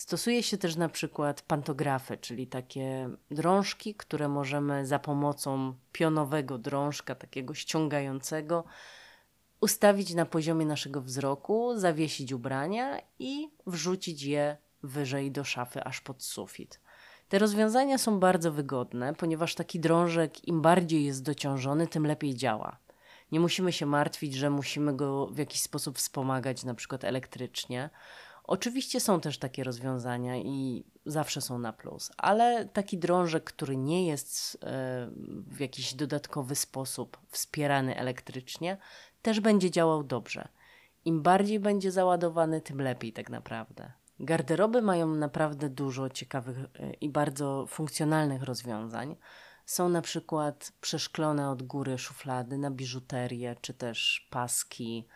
Stosuje 0.03 0.43
się 0.43 0.59
też 0.59 0.77
na 0.77 0.89
przykład 0.89 1.43
pantografy, 1.43 2.17
czyli 2.17 2.47
takie 2.47 3.11
drążki, 3.31 3.95
które 3.95 4.29
możemy 4.29 4.87
za 4.87 4.99
pomocą 4.99 5.75
pionowego 5.93 6.59
drążka, 6.59 7.15
takiego 7.15 7.55
ściągającego, 7.55 8.65
ustawić 9.61 10.15
na 10.15 10.27
poziomie 10.27 10.67
naszego 10.67 11.01
wzroku, 11.01 11.79
zawiesić 11.79 12.33
ubrania 12.33 13.01
i 13.19 13.49
wrzucić 13.67 14.23
je 14.23 14.57
wyżej 14.83 15.31
do 15.31 15.45
szafy, 15.45 15.85
aż 15.85 16.01
pod 16.01 16.23
sufit. 16.23 16.81
Te 17.29 17.39
rozwiązania 17.39 17.99
są 17.99 18.21
bardzo 18.21 18.53
wygodne, 18.53 19.15
ponieważ 19.15 19.55
taki 19.55 19.81
drążek 19.81 20.49
im 20.49 20.63
bardziej 20.63 21.05
jest 21.05 21.23
dociążony, 21.23 21.87
tym 21.87 22.07
lepiej 22.07 22.35
działa. 22.35 22.77
Nie 23.33 23.41
musimy 23.41 23.73
się 23.73 23.87
martwić, 23.87 24.35
że 24.35 24.51
musimy 24.51 24.97
go 24.97 25.27
w 25.27 25.39
jakiś 25.39 25.63
sposób 25.63 25.99
wspomagać, 25.99 26.65
na 26.65 26.75
przykład 26.75 27.05
elektrycznie. 27.05 27.91
Oczywiście 28.45 29.01
są 29.01 29.21
też 29.21 29.39
takie 29.39 29.65
rozwiązania 29.65 30.37
i 30.37 30.85
zawsze 31.07 31.41
są 31.41 31.59
na 31.59 31.73
plus, 31.73 32.11
ale 32.17 32.67
taki 32.67 32.99
drążek, 32.99 33.45
który 33.45 33.77
nie 33.77 34.07
jest 34.07 34.55
e, 34.55 34.59
w 35.47 35.61
jakiś 35.61 35.95
dodatkowy 35.95 36.55
sposób 36.55 37.19
wspierany 37.29 37.97
elektrycznie, 37.97 38.77
też 39.23 39.41
będzie 39.41 39.71
działał 39.71 40.03
dobrze. 40.03 40.49
Im 41.05 41.23
bardziej 41.23 41.61
będzie 41.61 41.93
załadowany, 41.93 42.61
tym 42.61 42.81
lepiej 42.81 43.13
tak 43.13 43.31
naprawdę. 43.31 43.93
Garderoby 44.21 44.83
mają 44.83 45.07
naprawdę 45.07 45.69
dużo 45.69 46.11
ciekawych 46.11 46.59
e, 46.59 46.93
i 46.93 47.09
bardzo 47.09 47.67
funkcjonalnych 47.67 48.43
rozwiązań. 48.43 49.17
Są 49.67 49.89
na 49.89 50.03
przykład 50.03 50.73
przeszklone 50.81 51.51
od 51.51 51.63
góry 51.63 51.99
szuflady 51.99 52.59
na 52.59 52.71
biżuterię, 52.71 53.57
czy 53.61 53.75
też 53.75 54.29
paski, 54.31 55.07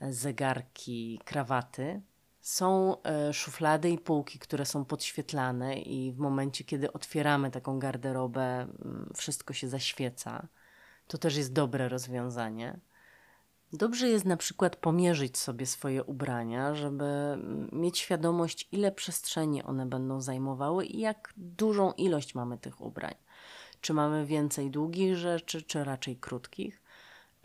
e, 0.00 0.12
zegarki, 0.12 1.20
krawaty. 1.24 2.02
Są 2.46 3.02
e, 3.02 3.32
szuflady 3.32 3.90
i 3.90 3.98
półki, 3.98 4.38
które 4.38 4.66
są 4.66 4.84
podświetlane, 4.84 5.78
i 5.78 6.12
w 6.12 6.18
momencie, 6.18 6.64
kiedy 6.64 6.92
otwieramy 6.92 7.50
taką 7.50 7.78
garderobę, 7.78 8.42
mm, 8.42 9.12
wszystko 9.16 9.54
się 9.54 9.68
zaświeca. 9.68 10.48
To 11.06 11.18
też 11.18 11.36
jest 11.36 11.52
dobre 11.52 11.88
rozwiązanie. 11.88 12.80
Dobrze 13.72 14.08
jest 14.08 14.24
na 14.24 14.36
przykład 14.36 14.76
pomierzyć 14.76 15.38
sobie 15.38 15.66
swoje 15.66 16.04
ubrania, 16.04 16.74
żeby 16.74 17.04
mm, 17.04 17.68
mieć 17.72 17.98
świadomość, 17.98 18.68
ile 18.72 18.92
przestrzeni 18.92 19.62
one 19.62 19.86
będą 19.86 20.20
zajmowały 20.20 20.86
i 20.86 21.00
jak 21.00 21.32
dużą 21.36 21.92
ilość 21.92 22.34
mamy 22.34 22.58
tych 22.58 22.80
ubrań. 22.80 23.14
Czy 23.80 23.92
mamy 23.94 24.26
więcej 24.26 24.70
długich 24.70 25.16
rzeczy, 25.16 25.62
czy 25.62 25.84
raczej 25.84 26.16
krótkich. 26.16 26.82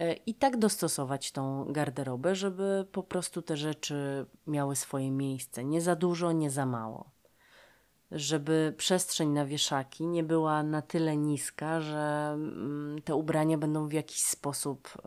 E, 0.01 0.13
I 0.13 0.33
tak 0.33 0.57
dostosować 0.57 1.31
tą 1.31 1.65
garderobę, 1.71 2.35
żeby 2.35 2.85
po 2.91 3.03
prostu 3.03 3.41
te 3.41 3.57
rzeczy 3.57 4.25
miały 4.47 4.75
swoje 4.75 5.11
miejsce. 5.11 5.63
Nie 5.63 5.81
za 5.81 5.95
dużo, 5.95 6.31
nie 6.31 6.51
za 6.51 6.65
mało. 6.65 7.09
Żeby 8.11 8.73
przestrzeń 8.77 9.29
na 9.29 9.45
wieszaki 9.45 10.07
nie 10.07 10.23
była 10.23 10.63
na 10.63 10.81
tyle 10.81 11.17
niska, 11.17 11.81
że 11.81 12.31
mm, 12.33 13.01
te 13.01 13.15
ubrania 13.15 13.57
będą 13.57 13.87
w 13.87 13.93
jakiś 13.93 14.21
sposób 14.21 14.97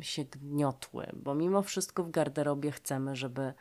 się 0.00 0.24
gniotły, 0.24 1.06
bo 1.12 1.34
mimo 1.34 1.62
wszystko 1.62 2.04
w 2.04 2.10
garderobie 2.10 2.70
chcemy, 2.70 3.16
żeby 3.16 3.52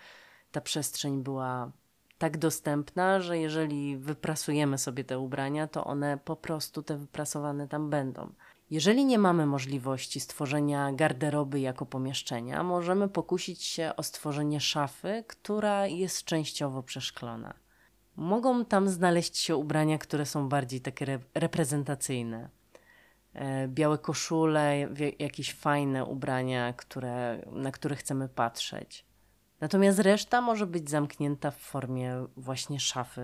ta 0.51 0.61
przestrzeń 0.61 1.23
była 1.23 1.71
tak 2.17 2.37
dostępna, 2.37 3.19
że 3.19 3.37
jeżeli 3.37 3.97
wyprasujemy 3.97 4.77
sobie 4.77 5.03
te 5.03 5.19
ubrania, 5.19 5.67
to 5.67 5.85
one 5.85 6.17
po 6.25 6.35
prostu 6.35 6.83
te 6.83 6.97
wyprasowane 6.97 7.67
tam 7.67 7.89
będą. 7.89 8.33
Jeżeli 8.69 9.05
nie 9.05 9.19
mamy 9.19 9.45
możliwości 9.45 10.19
stworzenia 10.19 10.93
garderoby 10.93 11.59
jako 11.59 11.85
pomieszczenia, 11.85 12.63
możemy 12.63 13.09
pokusić 13.09 13.63
się 13.63 13.91
o 13.97 14.03
stworzenie 14.03 14.59
szafy, 14.59 15.23
która 15.27 15.87
jest 15.87 16.23
częściowo 16.23 16.83
przeszklona. 16.83 17.53
Mogą 18.15 18.65
tam 18.65 18.89
znaleźć 18.89 19.37
się 19.37 19.55
ubrania, 19.55 19.97
które 19.97 20.25
są 20.25 20.49
bardziej 20.49 20.81
takie 20.81 21.05
re 21.05 21.19
reprezentacyjne. 21.33 22.49
E, 23.33 23.67
białe 23.67 23.97
koszule, 23.97 24.87
jakieś 25.19 25.53
fajne 25.53 26.05
ubrania, 26.05 26.73
które, 26.73 27.45
na 27.51 27.71
które 27.71 27.95
chcemy 27.95 28.29
patrzeć. 28.29 29.05
Natomiast 29.61 29.99
reszta 29.99 30.41
może 30.41 30.67
być 30.67 30.89
zamknięta 30.89 31.51
w 31.51 31.57
formie 31.57 32.25
właśnie 32.37 32.79
szafy, 32.79 33.21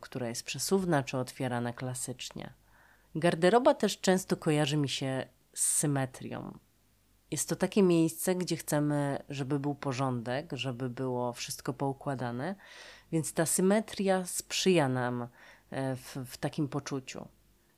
która 0.00 0.28
jest 0.28 0.42
przesuwna 0.42 1.02
czy 1.02 1.18
otwierana 1.18 1.72
klasycznie. 1.72 2.52
Garderoba 3.14 3.74
też 3.74 4.00
często 4.00 4.36
kojarzy 4.36 4.76
mi 4.76 4.88
się 4.88 5.26
z 5.54 5.66
symetrią. 5.66 6.58
Jest 7.30 7.48
to 7.48 7.56
takie 7.56 7.82
miejsce, 7.82 8.34
gdzie 8.34 8.56
chcemy, 8.56 9.22
żeby 9.28 9.58
był 9.58 9.74
porządek, 9.74 10.52
żeby 10.52 10.90
było 10.90 11.32
wszystko 11.32 11.72
poukładane, 11.72 12.54
więc 13.12 13.32
ta 13.32 13.46
symetria 13.46 14.24
sprzyja 14.26 14.88
nam 14.88 15.28
e, 15.70 15.96
w, 15.96 16.16
w 16.26 16.36
takim 16.36 16.68
poczuciu. 16.68 17.28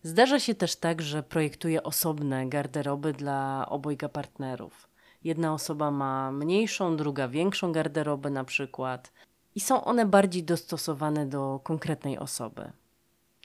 Zdarza 0.03 0.40
się 0.40 0.55
też 0.55 0.77
tak, 0.77 1.03
że 1.03 1.23
projektuję 1.23 1.83
osobne 1.83 2.49
garderoby 2.49 3.12
dla 3.12 3.66
obojga 3.69 4.09
partnerów. 4.09 4.88
Jedna 5.25 5.55
osoba 5.55 5.90
ma 5.90 6.33
mniejszą, 6.33 6.97
druga 6.97 7.29
większą 7.29 7.73
garderobę 7.73 8.31
na 8.31 8.45
przykład 8.45 9.12
i 9.55 9.61
są 9.61 9.85
one 9.85 10.07
bardziej 10.07 10.45
dostosowane 10.45 11.27
do 11.27 11.61
konkretnej 11.64 12.19
osoby. 12.19 12.73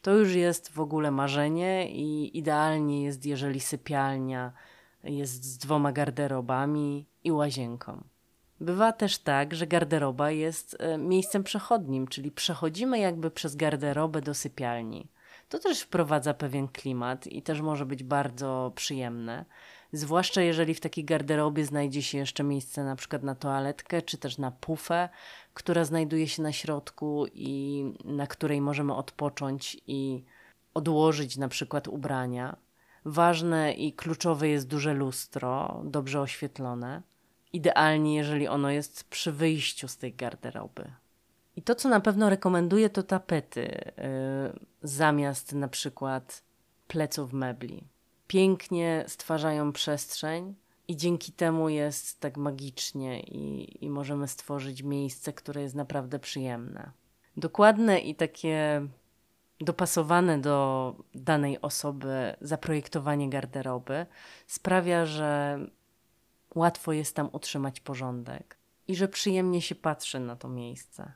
To 0.06 0.13
już 0.13 0.34
jest 0.34 0.72
w 0.72 0.80
ogóle 0.80 1.12
marzenie 1.12 1.91
i 1.91 2.38
idealnie 2.38 3.04
jest, 3.04 3.26
jeżeli 3.26 3.60
sypialnia 3.60 4.52
jest 5.04 5.44
z 5.44 5.58
dwoma 5.58 5.91
garderobami 5.91 7.08
i 7.24 7.32
łazienką. 7.32 8.04
Bywa 8.60 8.94
też 8.94 9.18
tak, 9.18 9.56
że 9.56 9.68
garderoba 9.68 10.32
jest 10.32 10.78
e, 10.80 10.98
miejscem 10.98 11.44
przechodnim, 11.44 12.08
czyli 12.08 12.32
przechodzimy 12.32 13.00
jakby 13.00 13.32
przez 13.32 13.56
garderobę 13.56 14.22
do 14.22 14.34
sypialni. 14.34 15.08
To 15.50 15.60
też 15.60 15.82
wprowadza 15.82 16.34
pewien 16.34 16.68
klimat 16.68 17.28
i 17.28 17.41
też 17.41 17.62
może 17.62 17.86
być 17.86 18.04
bardzo 18.04 18.72
przyjemne. 18.76 19.46
Zwłaszcza 19.91 20.41
jeżeli 20.41 20.74
w 20.74 20.80
takiej 20.80 21.06
garderobie 21.06 21.65
znajdzie 21.65 22.02
się 22.02 22.18
jeszcze 22.18 22.44
miejsce 22.44 22.84
na 22.84 22.96
przykład 22.96 23.24
na 23.24 23.36
toaletkę, 23.36 24.02
czy 24.02 24.18
też 24.18 24.38
na 24.38 24.52
pufę, 24.52 25.10
która 25.56 25.86
znajduje 25.86 26.28
się 26.28 26.44
na 26.44 26.52
środku 26.52 27.26
i 27.34 27.84
na 28.06 28.28
której 28.28 28.62
możemy 28.62 28.96
odpocząć 28.96 29.78
i 29.88 30.24
odłożyć 30.74 31.38
na 31.38 31.48
przykład 31.48 31.88
ubrania. 31.88 32.56
Ważne 33.06 33.74
i 33.74 33.94
kluczowe 33.94 34.48
jest 34.48 34.68
duże 34.68 34.94
lustro, 34.94 35.82
dobrze 35.86 36.22
oświetlone. 36.22 37.02
Idealnie, 37.54 38.15
jeżeli 38.15 38.48
ono 38.48 38.70
jest 38.70 39.04
przy 39.04 39.32
wyjściu 39.32 39.88
z 39.88 39.98
tej 39.98 40.13
garderoby. 40.13 40.91
I 41.56 41.62
to, 41.62 41.76
co 41.76 41.89
na 41.89 42.00
pewno 42.00 42.30
rekomenduję, 42.30 42.89
to 42.89 43.04
tapety 43.04 43.62
yy, 43.62 44.60
zamiast 44.84 45.54
na 45.54 45.68
przykład 45.68 46.44
pleców 46.88 47.34
mebli. 47.34 47.88
Pięknie 48.28 49.04
stwarzają 49.08 49.72
przestrzeń 49.72 50.56
i 50.88 50.98
dzięki 50.98 51.32
temu 51.32 51.69
jest 51.69 52.19
tak 52.19 52.38
magicznie 52.38 53.19
i, 53.19 53.86
i 53.86 53.89
możemy 53.89 54.28
stworzyć 54.28 54.84
miejsce, 54.84 55.34
które 55.34 55.62
jest 55.62 55.76
naprawdę 55.76 56.19
przyjemne. 56.19 56.91
Dokładne 57.38 58.00
i 58.00 58.15
takie 58.15 58.88
dopasowane 59.60 60.41
do 60.41 60.95
danej 61.15 61.62
osoby 61.62 62.36
zaprojektowanie 62.41 63.30
garderoby 63.30 64.06
sprawia, 64.48 65.06
że 65.06 65.60
łatwo 66.56 66.93
jest 66.93 67.15
tam 67.15 67.30
utrzymać 67.32 67.80
porządek 67.80 68.58
i 68.88 68.95
że 68.95 69.08
przyjemnie 69.08 69.62
się 69.62 69.76
patrzy 69.76 70.19
na 70.19 70.36
to 70.36 70.50
miejsce. 70.50 71.12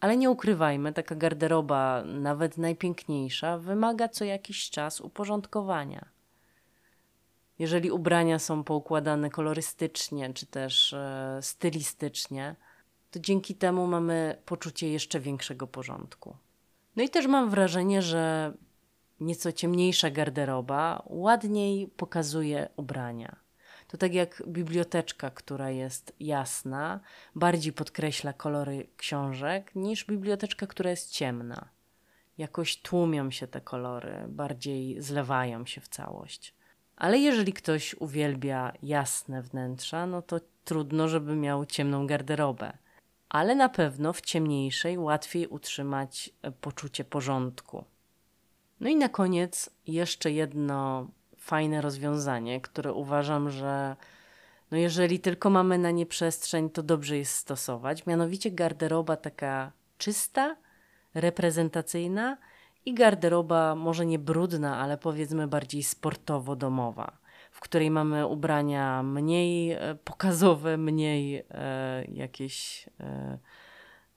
Ale 0.00 0.16
nie 0.16 0.30
ukrywajmy, 0.30 0.92
taka 0.92 1.14
garderoba, 1.14 2.02
nawet 2.04 2.58
najpiękniejsza, 2.58 3.58
wymaga 3.58 4.08
co 4.08 4.24
jakiś 4.24 4.70
czas 4.70 5.00
uporządkowania. 5.00 6.11
Jeżeli 7.62 7.90
ubrania 7.90 8.38
są 8.38 8.64
poukładane 8.64 9.30
kolorystycznie 9.30 10.34
czy 10.34 10.46
też 10.46 10.92
e, 10.92 11.38
stylistycznie, 11.42 12.56
to 13.10 13.20
dzięki 13.20 13.54
temu 13.54 13.86
mamy 13.86 14.38
poczucie 14.46 14.88
jeszcze 14.88 15.20
większego 15.20 15.66
porządku. 15.66 16.36
No 16.96 17.02
i 17.02 17.08
też 17.08 17.26
mam 17.26 17.50
wrażenie, 17.50 18.02
że 18.02 18.52
nieco 19.20 19.52
ciemniejsza 19.52 20.10
garderoba 20.10 21.02
ładniej 21.06 21.88
pokazuje 21.88 22.68
ubrania. 22.76 23.36
To 23.88 23.96
tak 23.96 24.14
jak 24.14 24.42
biblioteczka, 24.46 25.30
która 25.30 25.70
jest 25.70 26.12
jasna, 26.20 27.00
bardziej 27.34 27.72
podkreśla 27.72 28.32
kolory 28.32 28.88
książek 28.96 29.74
niż 29.74 30.04
biblioteczka, 30.04 30.66
która 30.66 30.90
jest 30.90 31.10
ciemna. 31.10 31.68
Jakoś 32.38 32.82
tłumią 32.82 33.30
się 33.30 33.46
te 33.46 33.60
kolory, 33.60 34.24
bardziej 34.28 35.02
zlewają 35.02 35.66
się 35.66 35.80
w 35.80 35.88
całość. 35.88 36.61
Ale 37.02 37.18
jeżeli 37.18 37.52
ktoś 37.52 37.94
uwielbia 37.94 38.72
jasne 38.82 39.42
wnętrza, 39.42 40.06
no 40.06 40.22
to 40.22 40.40
trudno, 40.64 41.08
żeby 41.08 41.36
miał 41.36 41.66
ciemną 41.66 42.06
garderobę. 42.06 42.72
Ale 43.28 43.54
na 43.54 43.68
pewno 43.68 44.12
w 44.12 44.20
ciemniejszej 44.20 44.98
łatwiej 44.98 45.46
utrzymać 45.46 46.30
e, 46.42 46.52
poczucie 46.52 47.04
porządku. 47.04 47.84
No 48.80 48.88
i 48.88 48.96
na 48.96 49.08
koniec 49.08 49.70
jeszcze 49.86 50.30
jedno 50.30 51.08
fajne 51.38 51.80
rozwiązanie, 51.80 52.60
które 52.60 52.92
uważam, 52.92 53.50
że 53.50 53.96
no 54.70 54.78
jeżeli 54.78 55.20
tylko 55.20 55.50
mamy 55.50 55.78
na 55.78 55.90
nie 55.90 56.06
przestrzeń, 56.06 56.70
to 56.70 56.82
dobrze 56.82 57.18
jest 57.18 57.34
stosować. 57.34 58.06
Mianowicie 58.06 58.50
garderoba 58.50 59.16
taka 59.16 59.72
czysta, 59.98 60.56
reprezentacyjna 61.14 62.36
i 62.84 62.94
garderoba 62.94 63.74
może 63.74 64.06
nie 64.06 64.18
brudna, 64.18 64.78
ale 64.78 64.98
powiedzmy 64.98 65.48
bardziej 65.48 65.82
sportowo-domowa, 65.82 67.12
w 67.50 67.60
której 67.60 67.90
mamy 67.90 68.26
ubrania 68.26 69.02
mniej 69.02 69.72
e, 69.72 69.94
pokazowe, 70.04 70.76
mniej 70.76 71.44
e, 71.50 72.04
jakieś 72.04 72.86
e, 73.00 73.38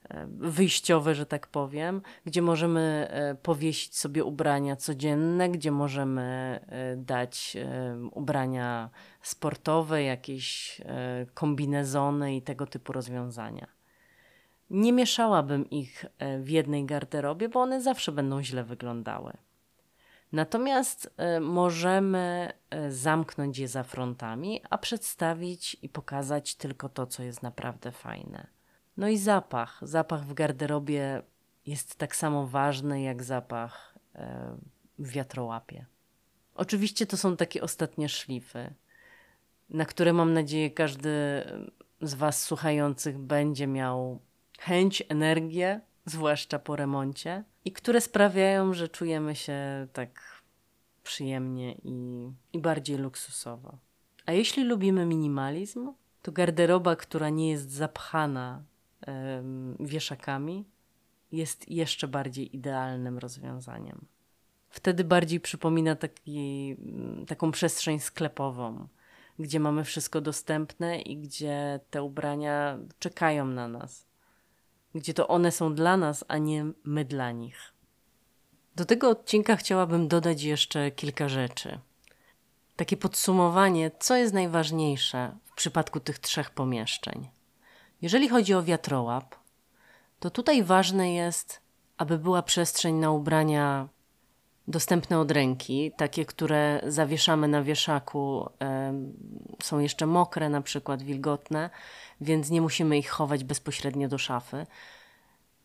e, 0.08 0.26
wyjściowe, 0.30 1.14
że 1.14 1.26
tak 1.26 1.46
powiem, 1.46 2.02
gdzie 2.24 2.42
możemy 2.42 3.08
e, 3.10 3.34
powiesić 3.34 3.98
sobie 3.98 4.24
ubrania 4.24 4.76
codzienne, 4.76 5.48
gdzie 5.48 5.70
możemy 5.70 6.60
dać 6.96 7.56
ubrania 8.10 8.90
sportowe, 9.22 10.02
jakieś 10.02 10.80
kombinezony 11.34 12.36
i 12.36 12.42
tego 12.42 12.66
typu 12.66 12.92
rozwiązania. 12.92 13.75
Nie 14.70 14.92
mieszałabym 14.92 15.70
ich 15.70 16.04
e, 16.18 16.38
w 16.38 16.48
jednej 16.48 16.84
garderobie, 16.84 17.48
bo 17.48 17.60
one 17.60 17.82
zawsze 17.82 18.12
będą 18.12 18.42
źle 18.42 18.64
wyglądały. 18.64 19.32
Natomiast 20.32 21.14
e, 21.16 21.40
możemy 21.40 22.52
e, 22.70 22.92
zamknąć 22.92 23.58
je 23.58 23.68
za 23.68 23.82
frontami, 23.82 24.60
a 24.70 24.78
przedstawić 24.78 25.76
i 25.82 25.88
pokazać 25.88 26.54
tylko 26.54 26.88
to, 26.88 27.06
co 27.06 27.22
jest 27.22 27.42
naprawdę 27.42 27.92
fajne. 27.92 28.46
No 28.96 29.08
i 29.08 29.18
zapach. 29.18 29.78
Zapach 29.82 30.26
w 30.26 30.34
garderobie 30.34 31.22
jest 31.66 31.96
tak 31.96 32.16
samo 32.16 32.46
ważny 32.46 33.02
jak 33.02 33.22
zapach 33.22 33.94
w 34.98 35.10
wiatrołapie. 35.10 35.86
Oczywiście 36.54 37.06
to 37.06 37.16
są 37.16 37.36
takie 37.36 37.62
ostatnie 37.62 38.08
szlify, 38.08 38.74
na 39.70 39.84
które 39.84 40.12
mam 40.12 40.32
nadzieję 40.32 40.70
każdy 40.70 41.10
z 42.02 42.14
Was 42.14 42.42
słuchających 42.42 43.18
będzie 43.18 43.66
miał 43.66 44.20
chęć, 44.58 45.02
energię, 45.08 45.80
zwłaszcza 46.04 46.58
po 46.58 46.76
remoncie, 46.76 47.44
i 47.64 47.72
które 47.72 48.00
sprawiają, 48.00 48.74
że 48.74 48.88
czujemy 48.88 49.34
się 49.34 49.86
tak 49.92 50.42
przyjemnie 51.02 51.72
i, 51.72 52.28
i 52.52 52.58
bardziej 52.58 52.98
luksusowo. 52.98 53.78
A 54.26 54.32
jeśli 54.32 54.64
lubimy 54.64 55.06
minimalizm, 55.06 55.92
to 56.22 56.32
garderoba, 56.32 56.96
która 56.96 57.28
nie 57.28 57.50
jest 57.50 57.70
zapchana 57.70 58.62
wieszakami, 59.80 60.64
jest 61.32 61.68
jeszcze 61.68 62.08
bardziej 62.08 62.56
idealnym 62.56 63.18
rozwiązaniem. 63.18 64.06
Wtedy 64.68 65.04
bardziej 65.04 65.40
przypomina 65.40 65.96
taki, 65.96 66.76
taką 67.26 67.50
przestrzeń 67.50 68.00
sklepową, 68.00 68.88
gdzie 69.38 69.60
mamy 69.60 69.84
wszystko 69.84 70.20
dostępne 70.20 71.00
i 71.00 71.16
gdzie 71.16 71.80
te 71.90 72.02
ubrania 72.02 72.78
czekają 72.98 73.46
na 73.46 73.68
nas 73.68 74.05
gdzie 74.96 75.14
to 75.14 75.28
one 75.28 75.52
są 75.52 75.74
dla 75.74 75.96
nas, 75.96 76.24
a 76.28 76.38
nie 76.38 76.66
my 76.84 77.04
dla 77.04 77.30
nich. 77.30 77.72
Do 78.76 78.84
tego 78.84 79.10
odcinka 79.10 79.56
chciałabym 79.56 80.08
dodać 80.08 80.42
jeszcze 80.42 80.90
kilka 80.90 81.28
rzeczy. 81.28 81.78
Takie 82.76 82.96
podsumowanie, 82.96 83.90
co 83.98 84.16
jest 84.16 84.34
najważniejsze 84.34 85.36
w 85.44 85.54
przypadku 85.54 86.00
tych 86.00 86.18
trzech 86.18 86.50
pomieszczeń. 86.50 87.28
Jeżeli 88.02 88.28
chodzi 88.28 88.54
o 88.54 88.62
wiatrołap, 88.62 89.34
to 90.20 90.30
tutaj 90.30 90.62
ważne 90.62 91.14
jest, 91.14 91.60
aby 91.96 92.18
była 92.18 92.42
przestrzeń 92.42 92.94
na 92.94 93.10
ubrania 93.10 93.88
dostępne 94.68 95.18
od 95.18 95.30
ręki, 95.30 95.92
takie, 95.96 96.24
które 96.24 96.80
zawieszamy 96.86 97.48
na 97.48 97.62
wieszaku, 97.62 98.48
są 99.62 99.78
jeszcze 99.78 100.06
mokre, 100.06 100.48
na 100.48 100.60
przykład 100.60 101.02
wilgotne, 101.02 101.70
więc 102.20 102.50
nie 102.50 102.60
musimy 102.60 102.98
ich 102.98 103.08
chować 103.08 103.44
bezpośrednio 103.44 104.08
do 104.08 104.18
szafy. 104.18 104.66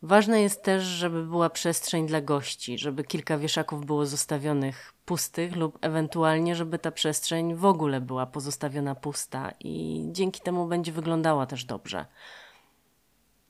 Ważne 0.02 0.42
jest 0.42 0.62
też, 0.62 0.82
żeby 0.82 1.24
była 1.24 1.50
przestrzeń 1.50 2.06
dla 2.06 2.20
gości, 2.20 2.78
żeby 2.78 3.04
kilka 3.04 3.38
wieszaków 3.38 3.86
było 3.86 4.06
zostawionych 4.06 4.94
pustych 5.04 5.56
lub 5.56 5.78
ewentualnie, 5.80 6.56
żeby 6.56 6.78
ta 6.78 6.92
przestrzeń 6.92 7.54
w 7.54 7.64
ogóle 7.64 8.00
była 8.00 8.26
pozostawiona 8.26 8.94
pusta 8.94 9.52
i 9.60 10.04
dzięki 10.12 10.40
temu 10.40 10.66
będzie 10.66 10.92
wyglądała 10.92 11.46
też 11.46 11.64
dobrze. 11.64 12.06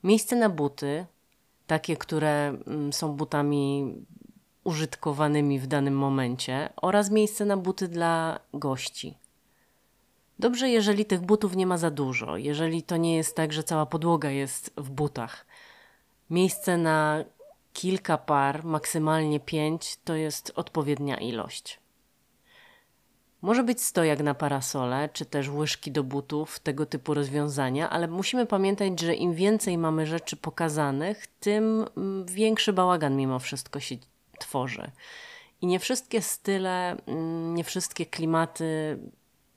Miejsce 0.03 0.35
na 0.35 0.49
buty, 0.49 1.05
takie, 1.67 1.97
które 1.97 2.47
mm, 2.67 2.93
są 2.93 3.13
butami 3.13 3.93
użytkowanymi 4.63 5.59
w 5.59 5.67
danym 5.67 5.97
momencie, 5.97 6.69
oraz 6.75 7.11
miejsce 7.11 7.45
na 7.45 7.57
buty 7.57 7.87
dla 7.87 8.39
gości. 8.53 9.17
Dobrze, 10.39 10.69
jeżeli 10.69 11.05
tych 11.05 11.21
butów 11.21 11.55
nie 11.55 11.67
ma 11.67 11.77
za 11.77 11.91
dużo, 11.91 12.37
jeżeli 12.37 12.83
to 12.83 12.97
nie 12.97 13.15
jest 13.15 13.35
tak, 13.35 13.53
że 13.53 13.63
cała 13.63 13.85
podłoga 13.85 14.29
jest 14.29 14.73
w 14.77 14.89
butach. 14.89 15.45
Miejsce 16.29 16.77
na 16.77 17.23
kilka 17.73 18.17
par, 18.17 18.65
maksymalnie 18.65 19.39
pięć, 19.39 19.97
to 20.03 20.15
jest 20.15 20.51
odpowiednia 20.55 21.17
ilość. 21.17 21.79
Może 23.41 23.63
być 23.63 23.81
stojak 23.81 24.19
na 24.23 24.33
parasole, 24.33 25.09
czy 25.13 25.25
też 25.25 25.49
łyżki 25.49 25.91
do 25.91 26.03
butów, 26.03 26.59
tego 26.59 26.85
typu 26.85 27.13
rozwiązania, 27.13 27.89
ale 27.89 28.07
musimy 28.07 28.45
pamiętać, 28.45 28.99
że 28.99 29.15
im 29.15 29.33
więcej 29.33 29.77
mamy 29.77 30.07
rzeczy 30.07 30.35
pokazanych, 30.35 31.27
tym 31.39 31.85
mm, 31.97 32.25
większy 32.25 32.73
bałagan 32.73 33.15
mimo 33.15 33.39
wszystko 33.39 33.79
się 33.79 33.95
tworzy. 34.39 34.91
I 35.61 35.67
nie 35.67 35.79
wszystkie 35.79 36.21
style, 36.21 36.97
mm, 37.05 37.55
nie 37.55 37.63
wszystkie 37.63 38.05
klimaty 38.05 38.97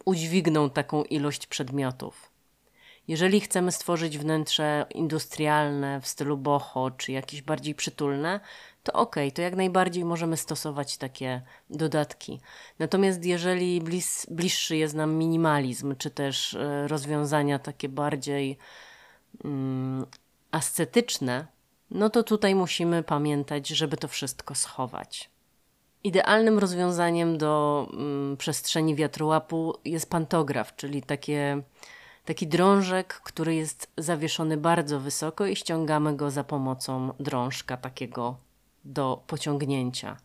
udźwigną 0.05 0.71
taką 0.71 1.05
ilość 1.05 1.47
przedmiotów. 1.47 2.31
Jeżeli 3.09 3.41
chcemy 3.41 3.73
stworzyć 3.73 4.19
wnętrze 4.19 4.87
industrialne 4.95 6.01
w 6.01 6.07
stylu 6.07 6.37
boho, 6.37 6.91
czy 6.91 7.13
jakieś 7.13 7.43
bardziej 7.43 7.75
przytulne, 7.75 8.41
to 8.83 8.93
ok, 8.93 9.17
to 9.35 9.43
jak 9.43 9.57
najbardziej 9.57 10.05
możemy 10.05 10.37
stosować 10.37 10.97
takie 10.97 11.43
dodatki. 11.71 12.41
Natomiast 12.79 13.25
jeżeli 13.25 13.81
blis, 13.81 14.27
bliższy 14.31 14.77
jest 14.77 14.95
nam 14.95 15.15
minimalizm, 15.15 15.97
czy 15.97 16.11
też 16.11 16.55
e, 16.55 16.89
rozwiązania 16.89 17.59
takie 17.59 17.89
bardziej 17.89 18.59
mm, 19.45 20.07
ascetyczne, 20.51 21.47
no 21.91 22.11
to 22.11 22.23
tutaj 22.23 22.55
musimy 22.55 23.03
pamiętać, 23.03 23.69
żeby 23.69 23.97
to 23.97 24.09
wszystko 24.09 24.55
schować. 24.55 25.31
Idealnym 26.05 26.59
rozwiązaniem 26.59 27.39
do 27.39 27.87
mm, 27.93 28.37
przestrzeni 28.37 28.95
wiatrołapu 28.95 29.75
jest 29.85 30.11
pantograf, 30.11 30.77
czyli 30.77 31.03
takie, 31.03 31.63
taki 32.25 32.47
drążek, 32.47 33.15
który 33.15 33.55
jest 33.55 33.93
zawieszony 33.97 34.57
bardzo 34.57 35.01
wysoko 35.01 35.47
i 35.47 35.57
ściągamy 35.57 36.17
go 36.17 36.31
za 36.31 36.45
pomocą 36.45 37.13
drążka 37.21 37.77
takiego 37.77 38.37
do 38.85 39.23
pociągnięcia. 39.27 40.17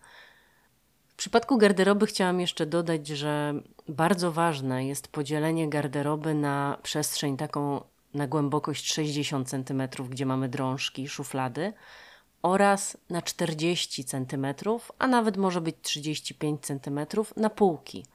W 1.08 1.15
przypadku 1.15 1.58
garderoby 1.58 2.08
chciałam 2.08 2.39
jeszcze 2.39 2.65
dodać, 2.65 3.08
że 3.08 3.54
bardzo 3.88 4.32
ważne 4.32 4.88
jest 4.88 5.08
podzielenie 5.08 5.69
garderoby 5.69 6.34
na 6.34 6.78
przestrzeń 6.84 7.38
taką 7.38 7.82
na 8.13 8.28
głębokość 8.28 8.93
60 8.93 9.50
cm, 9.50 9.84
gdzie 10.10 10.26
mamy 10.26 10.50
drążki, 10.50 11.08
szuflady, 11.08 11.74
oraz 12.41 12.97
na 13.10 13.21
40 13.21 14.06
cm, 14.06 14.45
a 15.00 15.08
nawet 15.08 15.38
może 15.38 15.62
być 15.62 15.76
35 15.82 16.62
cm 16.65 17.00
na 17.38 17.50
półki. 17.50 18.06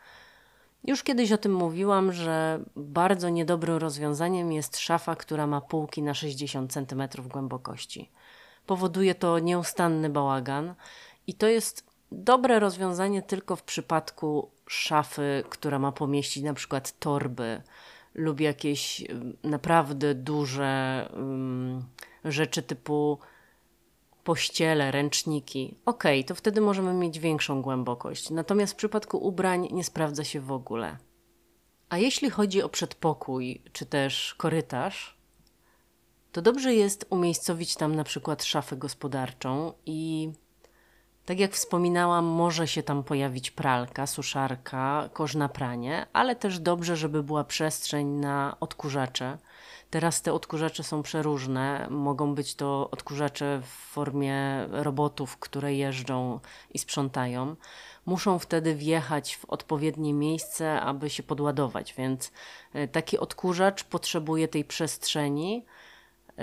Już 0.85 1.03
kiedyś 1.03 1.33
o 1.33 1.39
tym 1.39 1.55
mówiłam, 1.55 2.13
że 2.13 2.61
bardzo 2.77 3.29
niedobrym 3.29 3.77
rozwiązaniem 3.77 4.53
jest 4.53 4.79
szafa, 4.79 5.17
która 5.17 5.47
ma 5.47 5.61
półki 5.61 6.03
na 6.03 6.15
60 6.15 6.73
cm 6.73 7.03
głębokości. 7.29 8.11
Powoduje 8.67 9.15
to 9.15 9.39
nieustanny 9.39 10.11
bałagan 10.11 10.75
i 11.27 11.35
to 11.35 11.47
jest 11.47 11.87
dobre 12.13 12.61
rozwiązanie 12.61 13.23
tylko 13.23 13.57
w 13.57 13.63
przypadku 13.63 14.51
szafy, 14.69 15.45
która 15.49 15.79
ma 15.79 15.93
pomieścić 15.93 16.43
na 16.45 16.55
przykład 16.55 16.99
torby 16.99 17.63
lub 18.17 18.41
jakieś 18.41 19.05
naprawdę 19.43 20.15
duże 20.15 21.09
um, 21.17 21.85
rzeczy 22.25 22.63
typu 22.63 23.19
pościele, 24.25 24.91
ręczniki. 24.91 25.75
Ok, 25.85 26.05
to 26.27 26.35
wtedy 26.35 26.61
możemy 26.61 26.95
mieć 26.95 27.19
większą 27.19 27.63
głębokość. 27.63 28.31
Natomiast 28.31 28.73
w 28.73 28.77
przypadku 28.77 29.19
ubrań 29.19 29.69
nie 29.73 29.85
sprawdza 29.85 30.25
się 30.25 30.41
w 30.41 30.53
ogóle. 30.53 30.97
A 31.89 31.99
jeśli 31.99 32.31
chodzi 32.31 32.63
o 32.63 32.69
przedpokój 32.69 33.63
czy 33.73 33.87
też 33.87 34.35
korytarz, 34.35 35.17
to 36.33 36.43
dobrze 36.43 36.75
jest 36.75 37.07
umiejscowić 37.11 37.77
tam 37.77 37.95
na 37.95 38.05
przykład 38.05 38.45
szafę 38.45 38.77
gospodarczą 38.77 39.73
i 39.87 40.31
tak 41.27 41.39
jak 41.41 41.53
wspominałam, 41.53 42.25
może 42.25 42.69
się 42.69 42.83
tam 42.83 43.05
pojawić 43.05 43.51
pralka, 43.51 44.07
suszarka, 44.07 45.09
kosz 45.13 45.35
na 45.35 45.49
pranie, 45.49 46.07
ale 46.13 46.37
też 46.37 46.59
dobrze, 46.59 46.97
żeby 46.97 47.23
była 47.23 47.45
przestrzeń 47.45 48.07
na 48.07 48.57
odkurzacze. 48.61 49.39
Teraz 49.91 50.23
te 50.23 50.33
odkurzacze 50.33 50.83
są 50.83 51.03
przeróżne. 51.03 51.87
Mogą 51.91 52.35
być 52.35 52.55
to 52.55 52.91
odkurzacze 52.91 53.61
w 53.63 53.69
formie 53.69 54.67
robotów, 54.71 55.37
które 55.37 55.75
jeżdżą 55.75 56.41
i 56.75 56.79
sprzątają. 56.79 57.57
Muszą 58.07 58.39
wtedy 58.39 58.75
wjechać 58.75 59.37
w 59.37 59.45
odpowiednie 59.45 60.15
miejsce, 60.15 60.81
aby 60.81 61.11
się 61.11 61.23
podładować, 61.23 61.95
więc 61.95 62.33
e, 62.73 62.89
taki 62.89 63.19
odkurzacz 63.19 63.85
potrzebuje 63.85 64.49
tej 64.49 64.65
przestrzeni 64.65 65.65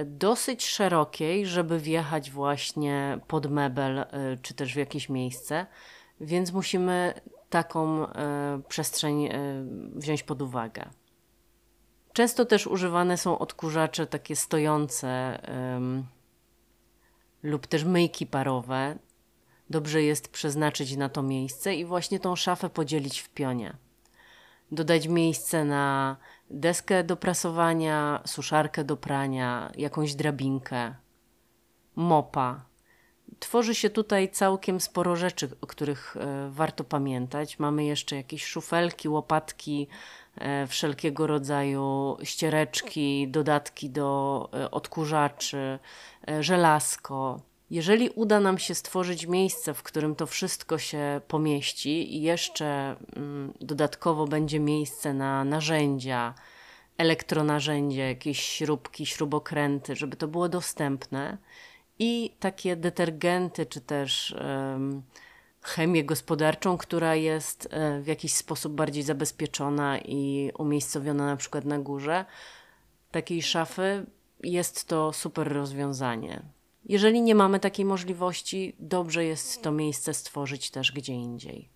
dosyć 0.06 0.65
szerokiej, 0.65 1.45
żeby 1.45 1.79
wjechać 1.79 2.32
właśnie 2.32 3.19
pod 3.27 3.51
mebel 3.51 3.99
y, 3.99 4.06
czy 4.41 4.53
też 4.53 4.73
w 4.73 4.77
jakieś 4.77 5.10
miejsce, 5.10 5.65
więc 6.21 6.53
musimy 6.53 7.13
taką 7.49 8.06
y, 8.06 8.10
przestrzeń 8.67 9.25
y, 9.25 9.32
wziąć 9.95 10.23
pod 10.23 10.41
uwagę. 10.41 10.89
Często 12.13 12.45
też 12.45 12.67
używane 12.67 13.17
są 13.17 13.39
odkurzacze 13.39 14.08
takie 14.08 14.36
stojące 14.36 15.39
lub 17.43 17.67
też 17.67 17.84
myjki 17.84 18.25
parowe. 18.27 18.97
Dobrze 19.69 20.03
jest 20.03 20.27
przeznaczyć 20.27 20.95
na 20.95 21.10
to 21.10 21.23
miejsce 21.23 21.75
i 21.75 21.86
właśnie 21.86 22.19
tą 22.19 22.36
szafę 22.36 22.69
podzielić 22.69 23.19
w 23.19 23.29
pionie. 23.29 23.77
Dodać 24.73 25.07
miejsce 25.07 25.65
na 25.65 26.17
deskę 26.49 27.03
do 27.03 27.17
prasowania, 27.17 28.21
suszarkę 28.25 28.83
do 28.83 28.97
prania, 28.97 29.71
jakąś 29.77 30.15
drabinkę, 30.15 30.95
mopa. 31.95 32.65
Tworzy 33.39 33.75
się 33.75 33.89
tutaj 33.89 34.29
całkiem 34.29 34.79
sporo 34.79 35.15
rzeczy, 35.15 35.49
o 35.62 35.67
których 35.67 36.17
e, 36.17 36.49
warto 36.49 36.83
pamiętać. 36.83 37.59
Mamy 37.59 37.86
jeszcze 37.86 38.15
jakieś 38.15 38.45
szufelki, 38.45 39.09
łopatki, 39.09 39.88
e, 40.38 40.67
wszelkiego 40.67 41.27
rodzaju 41.27 42.17
ściereczki, 42.23 43.27
dodatki 43.27 43.89
do 43.89 44.49
e, 44.53 44.71
odkurzaczy, 44.71 45.79
żelazko. 46.39 47.41
Jeżeli 47.73 48.09
uda 48.09 48.39
nam 48.39 48.57
się 48.57 48.75
stworzyć 48.75 49.25
miejsce, 49.25 49.73
w 49.73 49.83
którym 49.83 50.15
to 50.15 50.27
wszystko 50.27 50.77
się 50.77 51.21
pomieści 51.27 52.15
i 52.15 52.21
jeszcze 52.21 52.95
mm, 53.15 53.53
dodatkowo 53.62 54.27
będzie 54.27 54.59
miejsce 54.59 55.13
na 55.13 55.43
narzędzia, 55.43 56.33
elektronarzędzia, 56.97 58.03
jakieś 58.03 58.39
śrubki, 58.39 59.05
śrubokręty, 59.05 59.95
żeby 59.95 60.17
to 60.17 60.27
było 60.27 60.49
dostępne 60.49 61.38
i 61.99 62.36
takie 62.39 62.75
detergenty 62.75 63.65
czy 63.65 63.81
też 63.81 64.36
chemię 65.62 66.03
gospodarczą, 66.03 66.77
która 66.77 67.15
jest 67.15 67.67
e, 67.71 68.01
w 68.01 68.07
jakiś 68.07 68.33
sposób 68.33 68.73
bardziej 68.73 69.03
zabezpieczona 69.03 69.99
i 69.99 70.51
umiejscowiona 70.57 71.25
na 71.25 71.38
przykład 71.38 71.65
na 71.65 71.79
górze 71.79 72.25
takiej 73.12 73.41
szafy, 73.41 74.05
jest 74.43 74.88
to 74.88 75.13
super 75.13 75.53
rozwiązanie. 75.53 76.62
Jeżeli 76.85 77.21
nie 77.21 77.35
mamy 77.35 77.59
takiej 77.59 77.85
możliwości, 77.85 78.75
dobrze 78.79 79.25
jest 79.25 79.61
to 79.61 79.71
miejsce 79.71 80.13
stworzyć 80.13 80.71
też 80.71 80.91
gdzie 80.91 81.13
indziej. 81.13 81.69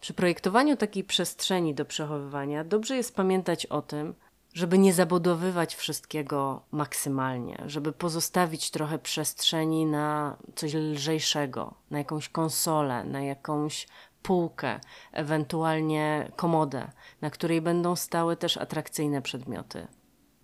Przy 0.00 0.14
projektowaniu 0.14 0.76
takiej 0.76 1.04
przestrzeni 1.04 1.74
do 1.74 1.84
przechowywania 1.84 2.64
dobrze 2.64 2.96
jest 2.96 3.16
pamiętać 3.16 3.66
o 3.66 3.82
tym, 3.82 4.14
żeby 4.54 4.78
nie 4.78 4.92
zabudowywać 4.92 5.74
wszystkiego 5.74 6.62
maksymalnie, 6.70 7.62
żeby 7.66 7.92
pozostawić 7.92 8.70
trochę 8.70 8.98
przestrzeni 8.98 9.86
na 9.86 10.36
coś 10.54 10.74
lżejszego, 10.74 11.74
na 11.90 11.98
jakąś 11.98 12.28
konsolę, 12.28 13.04
na 13.04 13.20
jakąś 13.20 13.88
półkę, 14.22 14.80
ewentualnie 15.12 16.32
komodę, 16.36 16.90
na 17.20 17.30
której 17.30 17.60
będą 17.60 17.96
stały 17.96 18.36
też 18.36 18.56
atrakcyjne 18.56 19.22
przedmioty, 19.22 19.86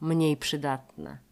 mniej 0.00 0.36
przydatne 0.36 1.29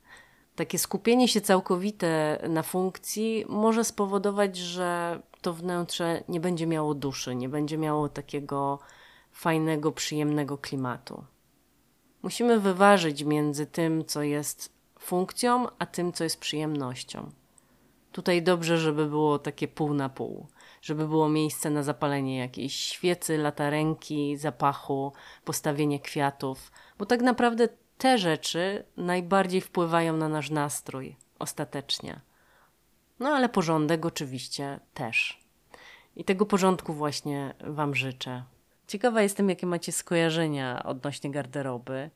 Takie 0.59 0.79
skupienie 0.79 1.29
się 1.29 1.41
całkowite 1.41 2.39
na 2.49 2.63
funkcji 2.63 3.45
może 3.49 3.85
spowodować, 3.85 4.57
że 4.57 5.21
to 5.43 5.53
wnętrze 5.53 6.23
nie 6.29 6.41
będzie 6.41 6.67
miało 6.67 6.95
duszy, 6.95 7.35
nie 7.35 7.49
będzie 7.49 7.79
miało 7.79 8.09
takiego 8.09 8.79
fajnego, 9.33 9.93
przyjemnego 9.93 10.59
klimatu. 10.59 11.25
Musimy 12.23 12.61
wyważyć 12.61 13.25
między 13.25 13.67
tym, 13.67 14.05
co 14.05 14.23
jest 14.23 14.73
funkcją, 14.99 15.67
a 15.79 15.87
tym, 15.87 16.13
co 16.13 16.25
jest 16.25 16.41
przyjemnością. 16.41 17.31
Tutaj 18.13 18.43
dobrze, 18.43 18.79
żeby 18.79 19.07
było 19.07 19.39
takie 19.39 19.69
pół 19.69 19.95
na 19.95 20.09
pół, 20.09 20.47
żeby 20.83 21.09
było 21.09 21.29
miejsce 21.29 21.71
na 21.71 21.83
zapalenie 21.83 22.39
jakiejś 22.39 22.75
świecy, 22.75 23.39
latarenki, 23.39 24.37
zapachu, 24.37 25.13
postawienie 25.45 26.01
kwiatów, 26.01 26.73
bo 26.99 27.07
tak 27.07 27.23
naprawdę 27.23 27.69
te 27.99 28.19
rzeczy 28.19 28.85
najbardziej 28.97 29.61
wpływają 29.61 30.17
na 30.17 30.29
nasz 30.29 30.51
nastrój 30.51 31.17
ostatecznie. 31.39 32.21
No 33.21 33.29
ale 33.29 33.49
porządek 33.49 34.07
oczywiście 34.07 34.81
też. 34.95 35.41
I 36.17 36.25
tego 36.25 36.47
porządku 36.47 36.95
właśnie 36.95 37.55
Wam 37.61 37.95
życzę. 37.95 38.43
Ciekawa 38.87 39.23
jestem, 39.23 39.49
jakie 39.49 39.67
macie 39.67 39.93
skojarzenia 39.93 40.83
odnośnie 40.83 41.31
garderoby. 41.31 42.11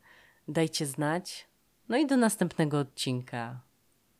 Dajcie 0.49 0.87
znać. 0.87 1.49
No 1.89 1.97
i 1.97 2.07
do 2.07 2.17
następnego 2.17 2.79
odcinka. 2.79 3.61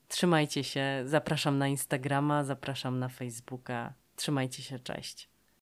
Trzymajcie 0.09 0.65
się. 0.65 1.03
Zapraszam 1.05 1.59
na 1.59 1.69
Instagrama, 1.69 2.45
zapraszam 2.45 2.99
na 2.99 3.09
Facebooka. 3.09 3.93
Trzymajcie 4.17 4.63
się, 4.63 4.79
cześć. 4.79 5.32